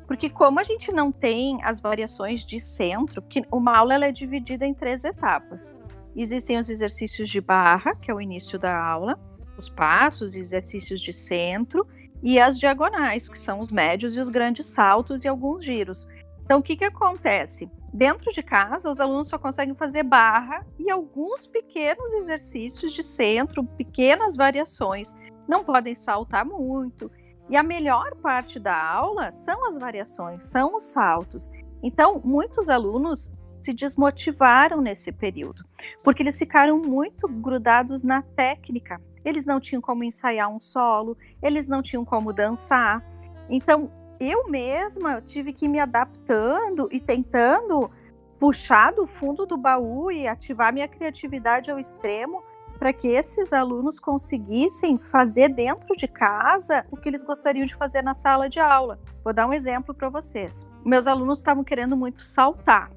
porque 0.06 0.30
como 0.30 0.60
a 0.60 0.62
gente 0.62 0.92
não 0.92 1.10
tem 1.10 1.58
as 1.64 1.80
variações 1.80 2.46
de 2.46 2.60
centro, 2.60 3.22
porque 3.22 3.42
uma 3.50 3.76
aula 3.76 3.94
ela 3.94 4.06
é 4.06 4.12
dividida 4.12 4.64
em 4.64 4.72
três 4.72 5.02
etapas. 5.02 5.74
Existem 6.14 6.58
os 6.58 6.70
exercícios 6.70 7.28
de 7.28 7.40
barra, 7.40 7.96
que 7.96 8.08
é 8.08 8.14
o 8.14 8.20
início 8.20 8.56
da 8.56 8.80
aula, 8.80 9.18
os 9.62 9.68
passos 9.68 10.34
e 10.34 10.40
exercícios 10.40 11.00
de 11.00 11.12
centro, 11.12 11.86
e 12.22 12.38
as 12.38 12.58
diagonais, 12.58 13.28
que 13.28 13.38
são 13.38 13.60
os 13.60 13.70
médios 13.70 14.16
e 14.16 14.20
os 14.20 14.28
grandes 14.28 14.66
saltos 14.66 15.24
e 15.24 15.28
alguns 15.28 15.64
giros. 15.64 16.06
Então, 16.44 16.60
o 16.60 16.62
que, 16.62 16.76
que 16.76 16.84
acontece? 16.84 17.68
Dentro 17.92 18.32
de 18.32 18.42
casa, 18.42 18.90
os 18.90 19.00
alunos 19.00 19.28
só 19.28 19.38
conseguem 19.38 19.74
fazer 19.74 20.02
barra 20.02 20.64
e 20.78 20.90
alguns 20.90 21.46
pequenos 21.46 22.12
exercícios 22.14 22.92
de 22.92 23.02
centro, 23.02 23.64
pequenas 23.64 24.36
variações. 24.36 25.14
Não 25.48 25.64
podem 25.64 25.94
saltar 25.94 26.44
muito. 26.44 27.10
E 27.50 27.56
a 27.56 27.62
melhor 27.62 28.14
parte 28.16 28.58
da 28.58 28.80
aula 28.80 29.32
são 29.32 29.66
as 29.68 29.76
variações, 29.76 30.44
são 30.44 30.76
os 30.76 30.84
saltos. 30.84 31.50
Então, 31.82 32.20
muitos 32.24 32.70
alunos 32.70 33.32
se 33.60 33.72
desmotivaram 33.72 34.80
nesse 34.80 35.12
período, 35.12 35.64
porque 36.02 36.22
eles 36.22 36.38
ficaram 36.38 36.78
muito 36.78 37.28
grudados 37.28 38.02
na 38.02 38.22
técnica. 38.22 39.00
Eles 39.24 39.46
não 39.46 39.60
tinham 39.60 39.80
como 39.80 40.04
ensaiar 40.04 40.50
um 40.50 40.60
solo, 40.60 41.16
eles 41.42 41.68
não 41.68 41.82
tinham 41.82 42.04
como 42.04 42.32
dançar. 42.32 43.04
Então, 43.48 43.90
eu 44.18 44.48
mesma 44.48 45.20
tive 45.20 45.52
que 45.52 45.64
ir 45.64 45.68
me 45.68 45.80
adaptando 45.80 46.88
e 46.92 47.00
tentando 47.00 47.90
puxar 48.38 48.92
do 48.92 49.06
fundo 49.06 49.46
do 49.46 49.56
baú 49.56 50.10
e 50.10 50.26
ativar 50.26 50.72
minha 50.72 50.88
criatividade 50.88 51.70
ao 51.70 51.78
extremo 51.78 52.42
para 52.82 52.92
que 52.92 53.06
esses 53.06 53.52
alunos 53.52 54.00
conseguissem 54.00 54.98
fazer 54.98 55.48
dentro 55.48 55.96
de 55.96 56.08
casa 56.08 56.84
o 56.90 56.96
que 56.96 57.08
eles 57.08 57.22
gostariam 57.22 57.64
de 57.64 57.76
fazer 57.76 58.02
na 58.02 58.12
sala 58.12 58.48
de 58.48 58.58
aula. 58.58 58.98
Vou 59.22 59.32
dar 59.32 59.46
um 59.46 59.52
exemplo 59.52 59.94
para 59.94 60.08
vocês. 60.08 60.66
Meus 60.84 61.06
alunos 61.06 61.38
estavam 61.38 61.62
querendo 61.62 61.96
muito 61.96 62.24
saltar. 62.24 62.90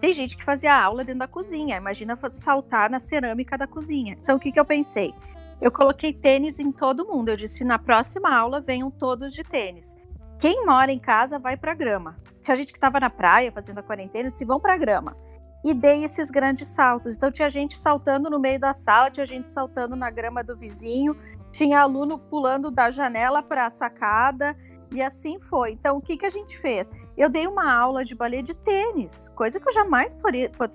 Tem 0.00 0.14
gente 0.14 0.36
que 0.36 0.42
fazia 0.42 0.74
aula 0.74 1.04
dentro 1.04 1.20
da 1.20 1.28
cozinha, 1.28 1.76
imagina 1.76 2.18
saltar 2.30 2.88
na 2.88 2.98
cerâmica 2.98 3.58
da 3.58 3.66
cozinha. 3.66 4.18
Então 4.22 4.36
o 4.36 4.40
que, 4.40 4.50
que 4.50 4.58
eu 4.58 4.64
pensei? 4.64 5.14
Eu 5.62 5.70
coloquei 5.70 6.12
tênis 6.12 6.58
em 6.58 6.72
todo 6.72 7.06
mundo. 7.06 7.28
Eu 7.28 7.36
disse: 7.36 7.62
na 7.62 7.78
próxima 7.78 8.36
aula 8.36 8.60
venham 8.60 8.90
todos 8.90 9.32
de 9.32 9.44
tênis. 9.44 9.96
Quem 10.40 10.66
mora 10.66 10.90
em 10.90 10.98
casa 10.98 11.38
vai 11.38 11.56
para 11.56 11.72
grama. 11.72 12.16
Tinha 12.42 12.56
gente 12.56 12.72
que 12.72 12.78
estava 12.78 12.98
na 12.98 13.08
praia 13.08 13.52
fazendo 13.52 13.78
a 13.78 13.82
quarentena, 13.82 14.26
eu 14.26 14.32
disse: 14.32 14.44
vão 14.44 14.58
para 14.58 14.76
grama. 14.76 15.16
E 15.64 15.72
dei 15.72 16.02
esses 16.02 16.32
grandes 16.32 16.68
saltos. 16.68 17.14
Então 17.14 17.30
tinha 17.30 17.48
gente 17.48 17.78
saltando 17.78 18.28
no 18.28 18.40
meio 18.40 18.58
da 18.58 18.72
sala, 18.72 19.08
tinha 19.08 19.24
gente 19.24 19.48
saltando 19.48 19.94
na 19.94 20.10
grama 20.10 20.42
do 20.42 20.56
vizinho, 20.56 21.16
tinha 21.52 21.80
aluno 21.80 22.18
pulando 22.18 22.68
da 22.68 22.90
janela 22.90 23.40
para 23.40 23.66
a 23.66 23.70
sacada 23.70 24.56
e 24.92 25.00
assim 25.00 25.38
foi. 25.38 25.70
Então 25.70 25.96
o 25.96 26.00
que, 26.00 26.16
que 26.16 26.26
a 26.26 26.30
gente 26.30 26.58
fez? 26.58 26.90
Eu 27.16 27.30
dei 27.30 27.46
uma 27.46 27.72
aula 27.72 28.04
de 28.04 28.16
balé 28.16 28.42
de 28.42 28.56
tênis, 28.56 29.28
coisa 29.36 29.60
que 29.60 29.68
eu 29.68 29.72
jamais 29.72 30.16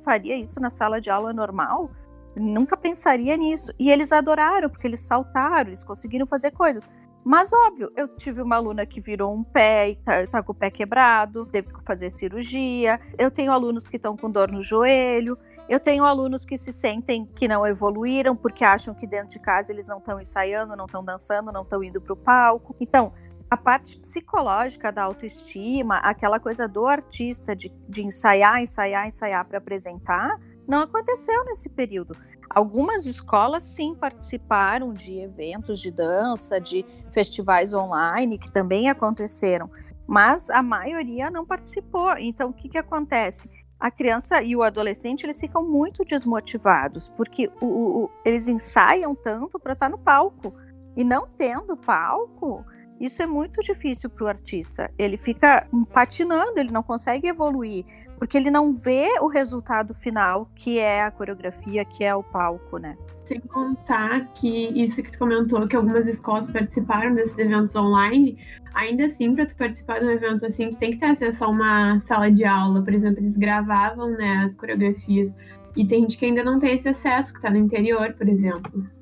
faria, 0.01 0.37
isso 0.37 0.61
na 0.61 0.69
sala 0.69 1.01
de 1.01 1.09
aula 1.09 1.33
normal. 1.33 1.91
Nunca 2.39 2.77
pensaria 2.77 3.35
nisso. 3.35 3.73
E 3.79 3.89
eles 3.89 4.11
adoraram, 4.11 4.69
porque 4.69 4.87
eles 4.87 4.99
saltaram, 4.99 5.69
eles 5.69 5.83
conseguiram 5.83 6.25
fazer 6.25 6.51
coisas. 6.51 6.87
Mas, 7.23 7.51
óbvio, 7.51 7.91
eu 7.95 8.07
tive 8.07 8.41
uma 8.41 8.55
aluna 8.55 8.85
que 8.85 9.01
virou 9.01 9.33
um 9.33 9.43
pé 9.43 9.89
e 9.89 9.95
tá, 9.97 10.25
tá 10.27 10.41
com 10.41 10.53
o 10.53 10.55
pé 10.55 10.71
quebrado, 10.71 11.45
teve 11.45 11.73
que 11.73 11.83
fazer 11.83 12.09
cirurgia. 12.09 12.99
Eu 13.17 13.29
tenho 13.29 13.51
alunos 13.51 13.87
que 13.89 13.97
estão 13.97 14.15
com 14.15 14.31
dor 14.31 14.49
no 14.49 14.61
joelho. 14.61 15.37
Eu 15.67 15.79
tenho 15.79 16.05
alunos 16.05 16.45
que 16.45 16.57
se 16.57 16.71
sentem 16.71 17.25
que 17.35 17.45
não 17.45 17.67
evoluíram 17.67 18.33
porque 18.33 18.63
acham 18.63 18.93
que 18.93 19.05
dentro 19.05 19.29
de 19.29 19.39
casa 19.39 19.73
eles 19.73 19.87
não 19.87 19.97
estão 19.97 20.21
ensaiando, 20.21 20.77
não 20.77 20.85
estão 20.85 21.03
dançando, 21.03 21.51
não 21.51 21.63
estão 21.63 21.83
indo 21.83 21.99
para 21.99 22.13
o 22.13 22.15
palco. 22.15 22.73
Então, 22.79 23.11
a 23.49 23.57
parte 23.57 23.97
psicológica 23.99 24.91
da 24.91 25.03
autoestima, 25.03 25.97
aquela 25.97 26.39
coisa 26.39 26.67
do 26.67 26.85
artista 26.85 27.55
de, 27.55 27.69
de 27.89 28.05
ensaiar, 28.05 28.61
ensaiar, 28.61 29.05
ensaiar 29.07 29.45
para 29.45 29.57
apresentar, 29.57 30.39
não 30.67 30.81
aconteceu 30.81 31.45
nesse 31.45 31.69
período. 31.69 32.15
Algumas 32.49 33.05
escolas 33.05 33.63
sim 33.63 33.95
participaram 33.95 34.93
de 34.93 35.19
eventos 35.19 35.79
de 35.79 35.91
dança, 35.91 36.59
de 36.59 36.85
festivais 37.11 37.73
online, 37.73 38.37
que 38.37 38.51
também 38.51 38.89
aconteceram, 38.89 39.69
mas 40.05 40.49
a 40.49 40.61
maioria 40.61 41.29
não 41.29 41.45
participou. 41.45 42.17
Então, 42.17 42.49
o 42.49 42.53
que, 42.53 42.69
que 42.69 42.77
acontece? 42.77 43.49
A 43.79 43.91
criança 43.91 44.41
e 44.41 44.55
o 44.55 44.63
adolescente 44.63 45.23
eles 45.23 45.39
ficam 45.39 45.63
muito 45.63 46.03
desmotivados, 46.03 47.09
porque 47.09 47.51
o, 47.61 47.65
o, 47.65 48.09
eles 48.25 48.47
ensaiam 48.47 49.13
tanto 49.13 49.59
para 49.59 49.73
estar 49.73 49.87
tá 49.87 49.89
no 49.89 49.99
palco. 49.99 50.53
E 50.95 51.03
não 51.03 51.27
tendo 51.37 51.77
palco, 51.77 52.65
isso 52.99 53.21
é 53.21 53.27
muito 53.27 53.61
difícil 53.61 54.09
para 54.09 54.25
o 54.25 54.27
artista. 54.27 54.89
Ele 54.97 55.17
fica 55.17 55.67
patinando, 55.93 56.59
ele 56.59 56.71
não 56.71 56.81
consegue 56.81 57.27
evoluir, 57.27 57.85
porque 58.17 58.37
ele 58.37 58.49
não 58.49 58.73
vê 58.73 59.07
o 59.21 59.27
resultado 59.27 59.93
final, 59.93 60.49
que 60.55 60.79
é 60.79 61.03
a 61.03 61.11
coreografia, 61.11 61.85
que 61.85 62.03
é 62.03 62.15
o 62.15 62.23
palco, 62.23 62.77
né? 62.77 62.97
Sem 63.23 63.39
contar 63.41 64.31
que 64.33 64.69
isso 64.81 65.03
que 65.03 65.11
tu 65.11 65.19
comentou, 65.19 65.67
que 65.67 65.75
algumas 65.75 66.07
escolas 66.07 66.49
participaram 66.49 67.13
desses 67.13 67.37
eventos 67.37 67.75
online, 67.75 68.37
ainda 68.73 69.05
assim, 69.05 69.35
para 69.35 69.45
tu 69.45 69.55
participar 69.55 69.99
de 69.99 70.05
um 70.05 70.11
evento 70.11 70.45
assim, 70.45 70.69
tu 70.69 70.79
tem 70.79 70.91
que 70.91 70.97
ter 70.97 71.07
acesso 71.07 71.43
a 71.43 71.49
uma 71.49 71.99
sala 71.99 72.31
de 72.31 72.45
aula, 72.45 72.81
por 72.81 72.93
exemplo, 72.93 73.19
eles 73.19 73.35
gravavam 73.35 74.09
né, 74.11 74.43
as 74.45 74.55
coreografias. 74.55 75.35
E 75.75 75.85
tem 75.85 76.01
gente 76.01 76.17
que 76.17 76.25
ainda 76.25 76.43
não 76.43 76.59
tem 76.59 76.73
esse 76.73 76.89
acesso, 76.89 77.31
que 77.31 77.37
está 77.37 77.51
no 77.51 77.57
interior, 77.57 78.13
por 78.13 78.27
exemplo. 78.27 78.96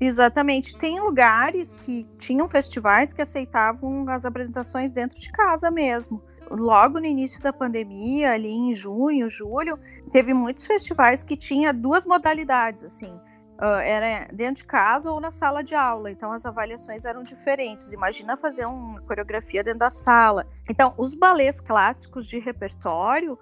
Exatamente. 0.00 0.76
Tem 0.76 1.00
lugares 1.00 1.74
que 1.74 2.08
tinham 2.16 2.48
festivais 2.48 3.12
que 3.12 3.22
aceitavam 3.22 4.08
as 4.08 4.24
apresentações 4.24 4.92
dentro 4.92 5.18
de 5.18 5.30
casa 5.30 5.70
mesmo. 5.70 6.22
Logo 6.50 6.98
no 6.98 7.04
início 7.04 7.42
da 7.42 7.52
pandemia, 7.52 8.32
ali 8.32 8.50
em 8.50 8.72
junho, 8.72 9.28
julho, 9.28 9.78
teve 10.10 10.32
muitos 10.32 10.66
festivais 10.66 11.22
que 11.22 11.36
tinha 11.36 11.74
duas 11.74 12.06
modalidades, 12.06 12.84
assim. 12.84 13.12
Uh, 13.60 13.82
era 13.82 14.28
dentro 14.32 14.62
de 14.62 14.64
casa 14.64 15.10
ou 15.10 15.20
na 15.20 15.32
sala 15.32 15.64
de 15.64 15.74
aula, 15.74 16.12
então 16.12 16.30
as 16.30 16.46
avaliações 16.46 17.04
eram 17.04 17.24
diferentes. 17.24 17.92
Imagina 17.92 18.36
fazer 18.36 18.64
uma 18.66 19.00
coreografia 19.00 19.64
dentro 19.64 19.80
da 19.80 19.90
sala. 19.90 20.46
Então, 20.70 20.94
os 20.96 21.12
balés 21.12 21.60
clássicos 21.60 22.28
de 22.28 22.38
repertório, 22.38 23.36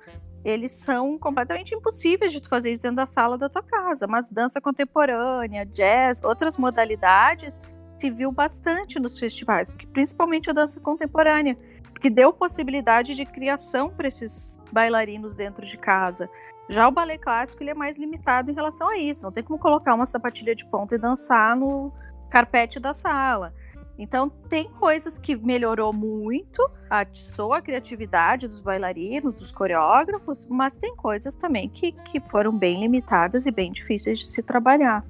eles 0.46 0.70
são 0.70 1.18
completamente 1.18 1.74
impossíveis 1.74 2.30
de 2.30 2.40
tu 2.40 2.48
fazer 2.48 2.70
isso 2.70 2.80
dentro 2.80 2.98
da 2.98 3.06
sala 3.06 3.36
da 3.36 3.48
tua 3.48 3.64
casa. 3.64 4.06
Mas 4.06 4.30
dança 4.30 4.60
contemporânea, 4.60 5.66
jazz, 5.66 6.22
outras 6.22 6.56
modalidades 6.56 7.60
se 7.98 8.10
viu 8.10 8.30
bastante 8.30 9.00
nos 9.00 9.18
festivais, 9.18 9.72
principalmente 9.92 10.48
a 10.48 10.52
dança 10.52 10.78
contemporânea, 10.78 11.58
que 12.00 12.08
deu 12.08 12.32
possibilidade 12.32 13.16
de 13.16 13.26
criação 13.26 13.90
para 13.90 14.06
esses 14.06 14.56
bailarinos 14.70 15.34
dentro 15.34 15.66
de 15.66 15.76
casa. 15.76 16.30
Já 16.68 16.86
o 16.86 16.92
balé 16.92 17.18
clássico 17.18 17.64
ele 17.64 17.70
é 17.70 17.74
mais 17.74 17.98
limitado 17.98 18.48
em 18.48 18.54
relação 18.54 18.88
a 18.88 18.96
isso. 18.96 19.24
Não 19.24 19.32
tem 19.32 19.42
como 19.42 19.58
colocar 19.58 19.94
uma 19.94 20.06
sapatilha 20.06 20.54
de 20.54 20.64
ponta 20.66 20.94
e 20.94 20.98
dançar 20.98 21.56
no 21.56 21.92
carpete 22.30 22.78
da 22.78 22.94
sala. 22.94 23.52
Então 23.98 24.28
tem 24.28 24.70
coisas 24.70 25.18
que 25.18 25.34
melhorou 25.34 25.92
muito, 25.92 26.62
atiçou 26.90 27.54
a 27.54 27.62
criatividade 27.62 28.46
dos 28.46 28.60
bailarinos, 28.60 29.36
dos 29.36 29.50
coreógrafos, 29.50 30.46
mas 30.46 30.76
tem 30.76 30.94
coisas 30.94 31.34
também 31.34 31.68
que, 31.68 31.92
que 31.92 32.20
foram 32.20 32.56
bem 32.56 32.80
limitadas 32.80 33.46
e 33.46 33.50
bem 33.50 33.72
difíceis 33.72 34.18
de 34.18 34.26
se 34.26 34.42
trabalhar. 34.42 35.04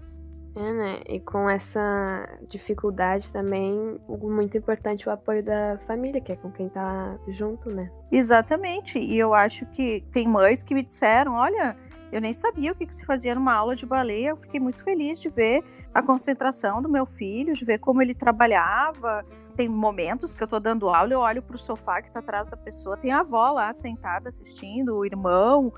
É, 0.56 0.72
né? 0.72 1.00
E 1.06 1.20
com 1.20 1.50
essa 1.50 2.26
dificuldade 2.48 3.30
também, 3.30 4.00
muito 4.08 4.56
importante 4.56 5.06
o 5.06 5.12
apoio 5.12 5.42
da 5.42 5.76
família, 5.86 6.18
que 6.18 6.32
é 6.32 6.36
com 6.36 6.50
quem 6.50 6.66
tá 6.70 7.18
junto, 7.28 7.74
né? 7.74 7.90
Exatamente. 8.10 8.98
E 8.98 9.18
eu 9.18 9.34
acho 9.34 9.66
que 9.66 10.02
tem 10.10 10.26
mães 10.26 10.62
que 10.62 10.74
me 10.74 10.82
disseram: 10.82 11.34
olha, 11.34 11.76
eu 12.10 12.22
nem 12.22 12.32
sabia 12.32 12.72
o 12.72 12.74
que, 12.74 12.86
que 12.86 12.96
se 12.96 13.04
fazia 13.04 13.34
numa 13.34 13.52
aula 13.52 13.76
de 13.76 13.84
baleia. 13.84 14.30
Eu 14.30 14.36
fiquei 14.38 14.58
muito 14.58 14.82
feliz 14.82 15.20
de 15.20 15.28
ver 15.28 15.62
a 15.98 16.02
concentração 16.02 16.82
do 16.82 16.88
meu 16.88 17.06
filho, 17.06 17.54
de 17.54 17.64
ver 17.64 17.78
como 17.78 18.02
ele 18.02 18.14
trabalhava. 18.14 19.24
Tem 19.56 19.68
momentos 19.68 20.34
que 20.34 20.42
eu 20.42 20.46
tô 20.46 20.60
dando 20.60 20.88
aula, 20.90 21.12
eu 21.12 21.20
olho 21.20 21.42
pro 21.42 21.56
sofá 21.56 22.02
que 22.02 22.10
tá 22.10 22.20
atrás 22.20 22.48
da 22.50 22.56
pessoa, 22.56 22.96
tem 22.96 23.12
a 23.12 23.20
avó 23.20 23.50
lá 23.50 23.72
sentada 23.72 24.28
assistindo, 24.28 24.96
o 24.96 25.04
irmão 25.06 25.72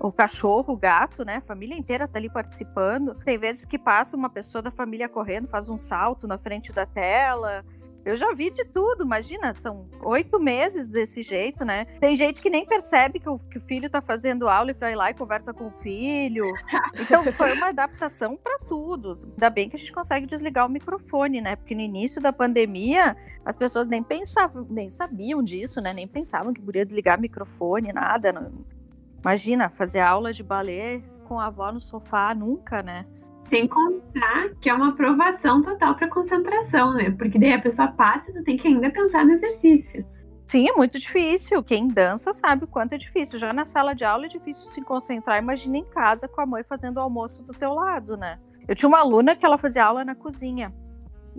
o 0.00 0.12
cachorro, 0.12 0.74
o 0.74 0.76
gato, 0.76 1.24
né? 1.24 1.36
A 1.36 1.40
família 1.40 1.76
inteira 1.76 2.06
tá 2.06 2.18
ali 2.18 2.30
participando. 2.30 3.14
Tem 3.24 3.36
vezes 3.36 3.64
que 3.64 3.78
passa 3.78 4.16
uma 4.16 4.30
pessoa 4.30 4.62
da 4.62 4.70
família 4.70 5.08
correndo, 5.08 5.48
faz 5.48 5.68
um 5.68 5.76
salto 5.76 6.26
na 6.26 6.38
frente 6.38 6.72
da 6.72 6.86
tela. 6.86 7.64
Eu 8.04 8.16
já 8.16 8.32
vi 8.32 8.50
de 8.50 8.64
tudo, 8.64 9.04
imagina, 9.04 9.52
são 9.52 9.86
oito 10.02 10.40
meses 10.40 10.88
desse 10.88 11.22
jeito, 11.22 11.64
né? 11.64 11.84
Tem 12.00 12.16
gente 12.16 12.40
que 12.40 12.48
nem 12.48 12.64
percebe 12.64 13.18
que 13.18 13.28
o, 13.28 13.38
que 13.38 13.58
o 13.58 13.60
filho 13.60 13.90
tá 13.90 14.00
fazendo 14.00 14.48
aula 14.48 14.70
e 14.70 14.74
vai 14.74 14.94
lá 14.94 15.10
e 15.10 15.14
conversa 15.14 15.52
com 15.52 15.66
o 15.66 15.70
filho. 15.82 16.46
Então 17.00 17.24
foi 17.32 17.52
uma 17.52 17.68
adaptação 17.68 18.36
para 18.36 18.58
tudo. 18.60 19.18
Ainda 19.30 19.50
bem 19.50 19.68
que 19.68 19.76
a 19.76 19.78
gente 19.78 19.92
consegue 19.92 20.26
desligar 20.26 20.66
o 20.66 20.68
microfone, 20.68 21.40
né? 21.40 21.56
Porque 21.56 21.74
no 21.74 21.80
início 21.80 22.20
da 22.20 22.32
pandemia 22.32 23.16
as 23.44 23.56
pessoas 23.56 23.88
nem 23.88 24.02
pensavam, 24.02 24.66
nem 24.68 24.88
sabiam 24.88 25.42
disso, 25.42 25.80
né? 25.80 25.92
Nem 25.92 26.06
pensavam 26.06 26.52
que 26.52 26.60
podia 26.60 26.84
desligar 26.84 27.18
o 27.18 27.20
microfone, 27.20 27.92
nada. 27.92 28.52
Imagina, 29.20 29.68
fazer 29.68 30.00
aula 30.00 30.32
de 30.32 30.42
balé 30.42 31.02
com 31.26 31.38
a 31.38 31.46
avó 31.46 31.70
no 31.70 31.80
sofá, 31.80 32.34
nunca, 32.34 32.82
né? 32.82 33.06
Sem 33.48 33.66
contar 33.66 34.50
que 34.60 34.68
é 34.68 34.74
uma 34.74 34.90
aprovação 34.90 35.62
total 35.62 35.94
para 35.94 36.08
concentração, 36.08 36.92
né? 36.94 37.10
Porque 37.10 37.38
daí 37.38 37.52
a 37.52 37.60
pessoa 37.60 37.88
passa 37.88 38.30
e 38.30 38.34
tu 38.34 38.44
tem 38.44 38.56
que 38.56 38.68
ainda 38.68 38.90
pensar 38.90 39.24
no 39.24 39.32
exercício. 39.32 40.04
Sim, 40.46 40.68
é 40.68 40.72
muito 40.72 40.98
difícil. 40.98 41.62
Quem 41.62 41.88
dança 41.88 42.32
sabe 42.32 42.64
o 42.64 42.66
quanto 42.66 42.94
é 42.94 42.98
difícil. 42.98 43.38
Já 43.38 43.52
na 43.52 43.66
sala 43.66 43.94
de 43.94 44.04
aula 44.04 44.26
é 44.26 44.28
difícil 44.28 44.66
se 44.70 44.80
concentrar. 44.82 45.42
Imagina 45.42 45.76
em 45.76 45.84
casa 45.84 46.26
com 46.26 46.40
a 46.40 46.46
mãe 46.46 46.62
fazendo 46.64 46.96
o 46.96 47.00
almoço 47.00 47.42
do 47.42 47.52
teu 47.52 47.74
lado, 47.74 48.16
né? 48.16 48.38
Eu 48.66 48.74
tinha 48.74 48.88
uma 48.88 48.98
aluna 48.98 49.36
que 49.36 49.44
ela 49.44 49.58
fazia 49.58 49.84
aula 49.84 50.04
na 50.04 50.14
cozinha. 50.14 50.72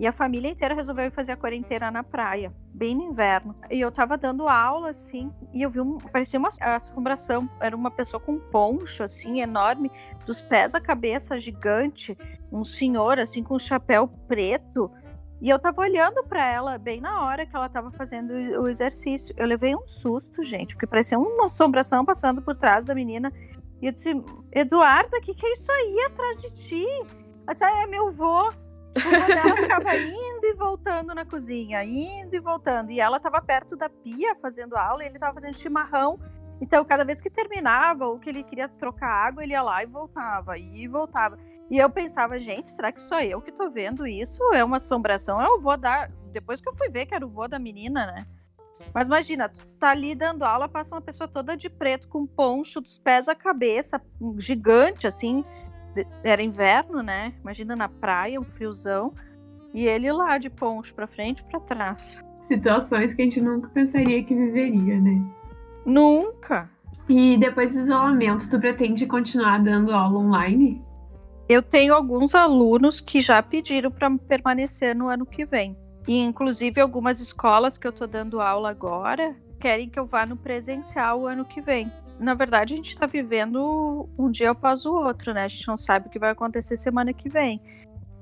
E 0.00 0.06
a 0.06 0.12
família 0.12 0.50
inteira 0.50 0.74
resolveu 0.74 1.10
fazer 1.10 1.32
a 1.32 1.36
quarentena 1.36 1.90
na 1.90 2.02
praia, 2.02 2.50
bem 2.72 2.96
no 2.96 3.02
inverno. 3.02 3.54
E 3.70 3.78
eu 3.78 3.92
tava 3.92 4.16
dando 4.16 4.48
aula, 4.48 4.88
assim, 4.88 5.30
e 5.52 5.60
eu 5.60 5.68
vi 5.68 5.78
um. 5.78 5.98
Parecia 5.98 6.38
uma 6.38 6.48
assombração. 6.58 7.46
Era 7.60 7.76
uma 7.76 7.90
pessoa 7.90 8.18
com 8.18 8.32
um 8.32 8.40
poncho, 8.40 9.02
assim, 9.02 9.42
enorme, 9.42 9.92
dos 10.24 10.40
pés 10.40 10.74
à 10.74 10.80
cabeça, 10.80 11.38
gigante. 11.38 12.16
Um 12.50 12.64
senhor, 12.64 13.18
assim, 13.18 13.42
com 13.42 13.56
um 13.56 13.58
chapéu 13.58 14.08
preto. 14.26 14.90
E 15.38 15.50
eu 15.50 15.58
tava 15.58 15.82
olhando 15.82 16.24
para 16.24 16.46
ela 16.46 16.78
bem 16.78 16.98
na 16.98 17.22
hora 17.22 17.44
que 17.44 17.54
ela 17.54 17.68
tava 17.68 17.90
fazendo 17.90 18.32
o 18.32 18.70
exercício. 18.70 19.34
Eu 19.36 19.46
levei 19.46 19.76
um 19.76 19.86
susto, 19.86 20.42
gente, 20.42 20.74
porque 20.76 20.86
parecia 20.86 21.18
uma 21.18 21.44
assombração 21.44 22.06
passando 22.06 22.40
por 22.40 22.56
trás 22.56 22.86
da 22.86 22.94
menina. 22.94 23.30
E 23.82 23.84
eu 23.84 23.92
disse: 23.92 24.14
Eduarda, 24.50 25.18
o 25.18 25.20
que, 25.20 25.34
que 25.34 25.44
é 25.44 25.52
isso 25.52 25.70
aí 25.70 26.00
atrás 26.06 26.40
de 26.40 26.54
ti? 26.54 26.86
Ela 27.46 27.52
disse: 27.52 27.64
ah, 27.64 27.82
é 27.82 27.86
meu 27.86 28.10
vô. 28.10 28.48
Ela 28.94 29.56
ficava 29.56 29.96
indo 29.96 30.44
e 30.44 30.54
voltando 30.54 31.14
na 31.14 31.24
cozinha, 31.24 31.84
indo 31.84 32.34
e 32.34 32.40
voltando. 32.40 32.90
E 32.90 33.00
ela 33.00 33.18
estava 33.18 33.40
perto 33.40 33.76
da 33.76 33.88
pia 33.88 34.34
fazendo 34.36 34.76
aula 34.76 35.02
e 35.02 35.06
ele 35.06 35.16
estava 35.16 35.34
fazendo 35.34 35.54
chimarrão. 35.54 36.18
Então, 36.60 36.84
cada 36.84 37.04
vez 37.04 37.20
que 37.20 37.30
terminava 37.30 38.06
ou 38.06 38.18
que 38.18 38.28
ele 38.28 38.42
queria 38.42 38.68
trocar 38.68 39.08
água, 39.08 39.42
ele 39.42 39.52
ia 39.52 39.62
lá 39.62 39.82
e 39.82 39.86
voltava, 39.86 40.58
e 40.58 40.86
voltava. 40.86 41.38
E 41.70 41.78
eu 41.78 41.88
pensava, 41.88 42.38
gente, 42.38 42.70
será 42.70 42.92
que 42.92 43.00
sou 43.00 43.20
eu 43.20 43.40
que 43.40 43.52
tô 43.52 43.70
vendo 43.70 44.06
isso? 44.06 44.42
É 44.52 44.62
uma 44.62 44.78
assombração? 44.78 45.40
Eu 45.40 45.60
vou 45.60 45.76
dar. 45.76 46.10
Depois 46.32 46.60
que 46.60 46.68
eu 46.68 46.74
fui 46.74 46.88
ver 46.88 47.06
que 47.06 47.14
era 47.14 47.24
o 47.24 47.30
vô 47.30 47.48
da 47.48 47.58
menina, 47.58 48.06
né? 48.06 48.26
Mas 48.92 49.06
imagina, 49.06 49.48
tu 49.48 49.66
tá 49.78 49.90
ali 49.90 50.14
dando 50.14 50.42
aula, 50.42 50.68
passa 50.68 50.94
uma 50.94 51.00
pessoa 51.00 51.28
toda 51.28 51.56
de 51.56 51.70
preto, 51.70 52.08
com 52.08 52.26
poncho 52.26 52.80
dos 52.80 52.98
pés 52.98 53.28
à 53.28 53.34
cabeça, 53.34 54.00
gigante, 54.38 55.06
assim, 55.06 55.44
era 56.22 56.42
inverno, 56.42 57.02
né? 57.02 57.32
Imagina 57.40 57.74
na 57.74 57.88
praia, 57.88 58.40
um 58.40 58.44
friozão. 58.44 59.12
E 59.72 59.86
ele 59.86 60.10
lá 60.10 60.38
de 60.38 60.50
poncho 60.50 60.94
para 60.94 61.06
frente 61.06 61.40
e 61.40 61.44
para 61.44 61.60
trás. 61.60 62.22
Situações 62.40 63.14
que 63.14 63.22
a 63.22 63.24
gente 63.24 63.40
nunca 63.40 63.68
pensaria 63.68 64.22
que 64.24 64.34
viveria, 64.34 65.00
né? 65.00 65.22
Nunca. 65.84 66.68
E 67.08 67.36
depois 67.36 67.74
do 67.74 67.80
isolamento, 67.80 68.48
tu 68.50 68.58
pretende 68.58 69.06
continuar 69.06 69.62
dando 69.62 69.92
aula 69.92 70.18
online? 70.18 70.82
Eu 71.48 71.62
tenho 71.62 71.94
alguns 71.94 72.34
alunos 72.34 73.00
que 73.00 73.20
já 73.20 73.42
pediram 73.42 73.90
para 73.90 74.10
permanecer 74.16 74.94
no 74.94 75.08
ano 75.08 75.26
que 75.26 75.44
vem. 75.44 75.76
E 76.06 76.18
inclusive 76.18 76.80
algumas 76.80 77.20
escolas 77.20 77.76
que 77.76 77.86
eu 77.86 77.90
estou 77.90 78.06
dando 78.06 78.40
aula 78.40 78.70
agora 78.70 79.36
querem 79.58 79.88
que 79.88 79.98
eu 79.98 80.06
vá 80.06 80.24
no 80.24 80.36
presencial 80.36 81.20
o 81.20 81.26
ano 81.26 81.44
que 81.44 81.60
vem 81.60 81.92
na 82.20 82.34
verdade, 82.34 82.74
a 82.74 82.76
gente 82.76 82.90
está 82.90 83.06
vivendo 83.06 84.08
um 84.18 84.30
dia 84.30 84.50
após 84.50 84.84
o 84.84 84.94
outro, 84.94 85.32
né? 85.32 85.44
A 85.44 85.48
gente 85.48 85.66
não 85.66 85.78
sabe 85.78 86.06
o 86.06 86.10
que 86.10 86.18
vai 86.18 86.30
acontecer 86.30 86.76
semana 86.76 87.14
que 87.14 87.30
vem. 87.30 87.60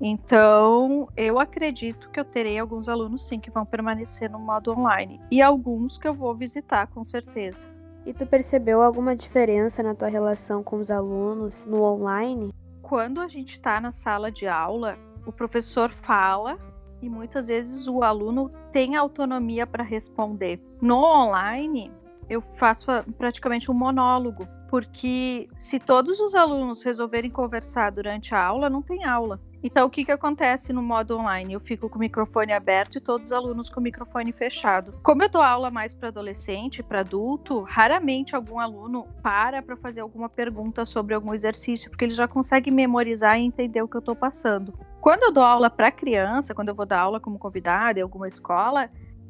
Então, 0.00 1.08
eu 1.16 1.40
acredito 1.40 2.08
que 2.10 2.20
eu 2.20 2.24
terei 2.24 2.58
alguns 2.58 2.88
alunos 2.88 3.26
sim 3.26 3.40
que 3.40 3.50
vão 3.50 3.66
permanecer 3.66 4.30
no 4.30 4.38
modo 4.38 4.70
online 4.70 5.20
e 5.28 5.42
alguns 5.42 5.98
que 5.98 6.06
eu 6.06 6.12
vou 6.12 6.32
visitar 6.34 6.86
com 6.86 7.02
certeza. 7.02 7.66
E 8.06 8.14
tu 8.14 8.24
percebeu 8.24 8.80
alguma 8.80 9.16
diferença 9.16 9.82
na 9.82 9.96
tua 9.96 10.08
relação 10.08 10.62
com 10.62 10.76
os 10.76 10.90
alunos 10.90 11.66
no 11.66 11.82
online? 11.82 12.54
Quando 12.80 13.20
a 13.20 13.26
gente 13.26 13.54
está 13.54 13.80
na 13.80 13.90
sala 13.90 14.30
de 14.30 14.46
aula, 14.46 14.96
o 15.26 15.32
professor 15.32 15.90
fala 15.90 16.56
e 17.02 17.08
muitas 17.10 17.48
vezes 17.48 17.88
o 17.88 18.04
aluno 18.04 18.52
tem 18.72 18.94
autonomia 18.94 19.66
para 19.66 19.82
responder. 19.82 20.62
No 20.80 21.04
online, 21.04 21.90
eu 22.28 22.40
faço 22.40 22.86
praticamente 23.16 23.70
um 23.70 23.74
monólogo, 23.74 24.46
porque 24.68 25.48
se 25.56 25.78
todos 25.78 26.20
os 26.20 26.34
alunos 26.34 26.82
resolverem 26.82 27.30
conversar 27.30 27.90
durante 27.90 28.34
a 28.34 28.44
aula, 28.44 28.68
não 28.68 28.82
tem 28.82 29.04
aula. 29.04 29.40
Então, 29.62 29.86
o 29.88 29.90
que, 29.90 30.04
que 30.04 30.12
acontece 30.12 30.72
no 30.72 30.80
modo 30.80 31.16
online? 31.16 31.52
Eu 31.52 31.60
fico 31.60 31.88
com 31.88 31.96
o 31.96 32.00
microfone 32.00 32.52
aberto 32.52 32.98
e 32.98 33.00
todos 33.00 33.26
os 33.26 33.32
alunos 33.32 33.68
com 33.68 33.80
o 33.80 33.82
microfone 33.82 34.30
fechado. 34.30 34.94
Como 35.02 35.22
eu 35.22 35.28
dou 35.28 35.42
aula 35.42 35.68
mais 35.70 35.92
para 35.92 36.08
adolescente, 36.08 36.82
para 36.82 37.00
adulto, 37.00 37.62
raramente 37.62 38.36
algum 38.36 38.60
aluno 38.60 39.08
para 39.20 39.60
para 39.60 39.76
fazer 39.76 40.00
alguma 40.00 40.28
pergunta 40.28 40.86
sobre 40.86 41.12
algum 41.12 41.34
exercício, 41.34 41.90
porque 41.90 42.04
ele 42.04 42.12
já 42.12 42.28
consegue 42.28 42.70
memorizar 42.70 43.38
e 43.38 43.44
entender 43.44 43.82
o 43.82 43.88
que 43.88 43.96
eu 43.96 44.00
estou 44.00 44.14
passando. 44.14 44.72
Quando 45.00 45.24
eu 45.24 45.32
dou 45.32 45.42
aula 45.42 45.68
para 45.68 45.90
criança, 45.90 46.54
quando 46.54 46.68
eu 46.68 46.74
vou 46.74 46.86
dar 46.86 47.00
aula 47.00 47.18
como 47.18 47.38
convidada 47.38 47.98
em 47.98 48.02
alguma 48.02 48.28
escola, 48.28 48.88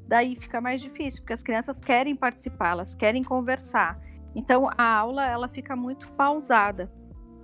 daí 0.09 0.35
fica 0.35 0.61
mais 0.61 0.81
difícil, 0.81 1.21
porque 1.21 1.35
as 1.35 1.43
crianças 1.43 1.79
querem 1.79 2.17
participar, 2.17 2.71
elas 2.71 2.95
querem 2.95 3.23
conversar. 3.23 4.01
Então 4.35 4.69
a 4.77 4.85
aula 4.85 5.25
ela 5.27 5.49
fica 5.49 5.77
muito 5.77 6.11
pausada. 6.13 6.91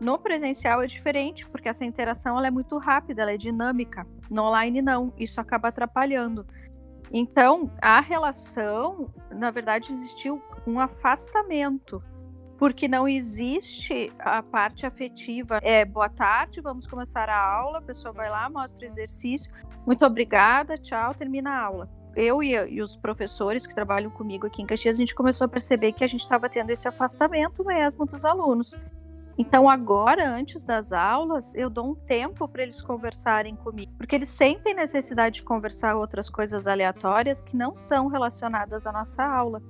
No 0.00 0.18
presencial 0.18 0.82
é 0.82 0.86
diferente, 0.86 1.46
porque 1.48 1.68
essa 1.68 1.84
interação 1.84 2.36
ela 2.36 2.48
é 2.48 2.50
muito 2.50 2.78
rápida, 2.78 3.22
ela 3.22 3.32
é 3.32 3.36
dinâmica. 3.36 4.06
No 4.30 4.42
online 4.44 4.82
não, 4.82 5.12
isso 5.18 5.40
acaba 5.40 5.68
atrapalhando. 5.68 6.46
Então, 7.12 7.70
a 7.80 8.00
relação, 8.00 9.12
na 9.30 9.50
verdade, 9.50 9.92
existiu 9.92 10.42
um 10.66 10.80
afastamento, 10.80 12.02
porque 12.58 12.88
não 12.88 13.06
existe 13.06 14.10
a 14.18 14.42
parte 14.42 14.84
afetiva. 14.84 15.60
É 15.62 15.84
boa 15.84 16.08
tarde, 16.08 16.60
vamos 16.60 16.86
começar 16.86 17.28
a 17.28 17.38
aula, 17.38 17.78
a 17.78 17.82
pessoa 17.82 18.12
vai 18.12 18.28
lá, 18.28 18.48
mostra 18.50 18.84
o 18.84 18.88
exercício, 18.88 19.52
muito 19.86 20.04
obrigada, 20.04 20.76
tchau, 20.76 21.14
termina 21.14 21.50
a 21.50 21.62
aula 21.62 22.03
eu 22.16 22.42
e, 22.42 22.52
e, 22.52 22.82
os 22.82 22.96
professores 22.96 23.66
que 23.66 23.74
trabalham 23.74 24.10
comigo 24.10 24.46
aqui 24.46 24.62
em 24.62 24.66
Caxias, 24.66 24.96
a 24.96 24.98
gente 24.98 25.14
começou 25.14 25.44
a 25.44 25.48
perceber 25.48 25.92
que 25.92 26.04
a 26.04 26.06
gente 26.06 26.20
estava 26.20 26.48
tendo 26.48 26.70
esse 26.70 26.86
afastamento 26.86 27.64
mesmo 27.64 28.06
dos 28.06 28.24
alunos. 28.24 28.74
Então, 29.36 29.68
agora, 29.68 30.28
antes 30.28 30.62
das 30.62 30.92
aulas, 30.92 31.54
eu 31.54 31.68
dou 31.68 31.90
um 31.90 31.94
tempo 31.94 32.46
para 32.46 32.62
eles 32.62 32.80
conversarem 32.80 33.56
comigo, 33.56 33.92
porque 33.98 34.14
eles 34.14 34.28
sentem 34.28 34.74
necessidade 34.74 35.36
de 35.36 35.42
conversar 35.42 35.96
outras 35.96 36.30
coisas 36.30 36.68
aleatórias 36.68 37.42
que 37.42 37.56
não 37.56 37.76
são 37.76 38.06
relacionadas 38.06 38.86
à 38.86 38.92
nossa 38.92 39.24
aula. 39.24 39.60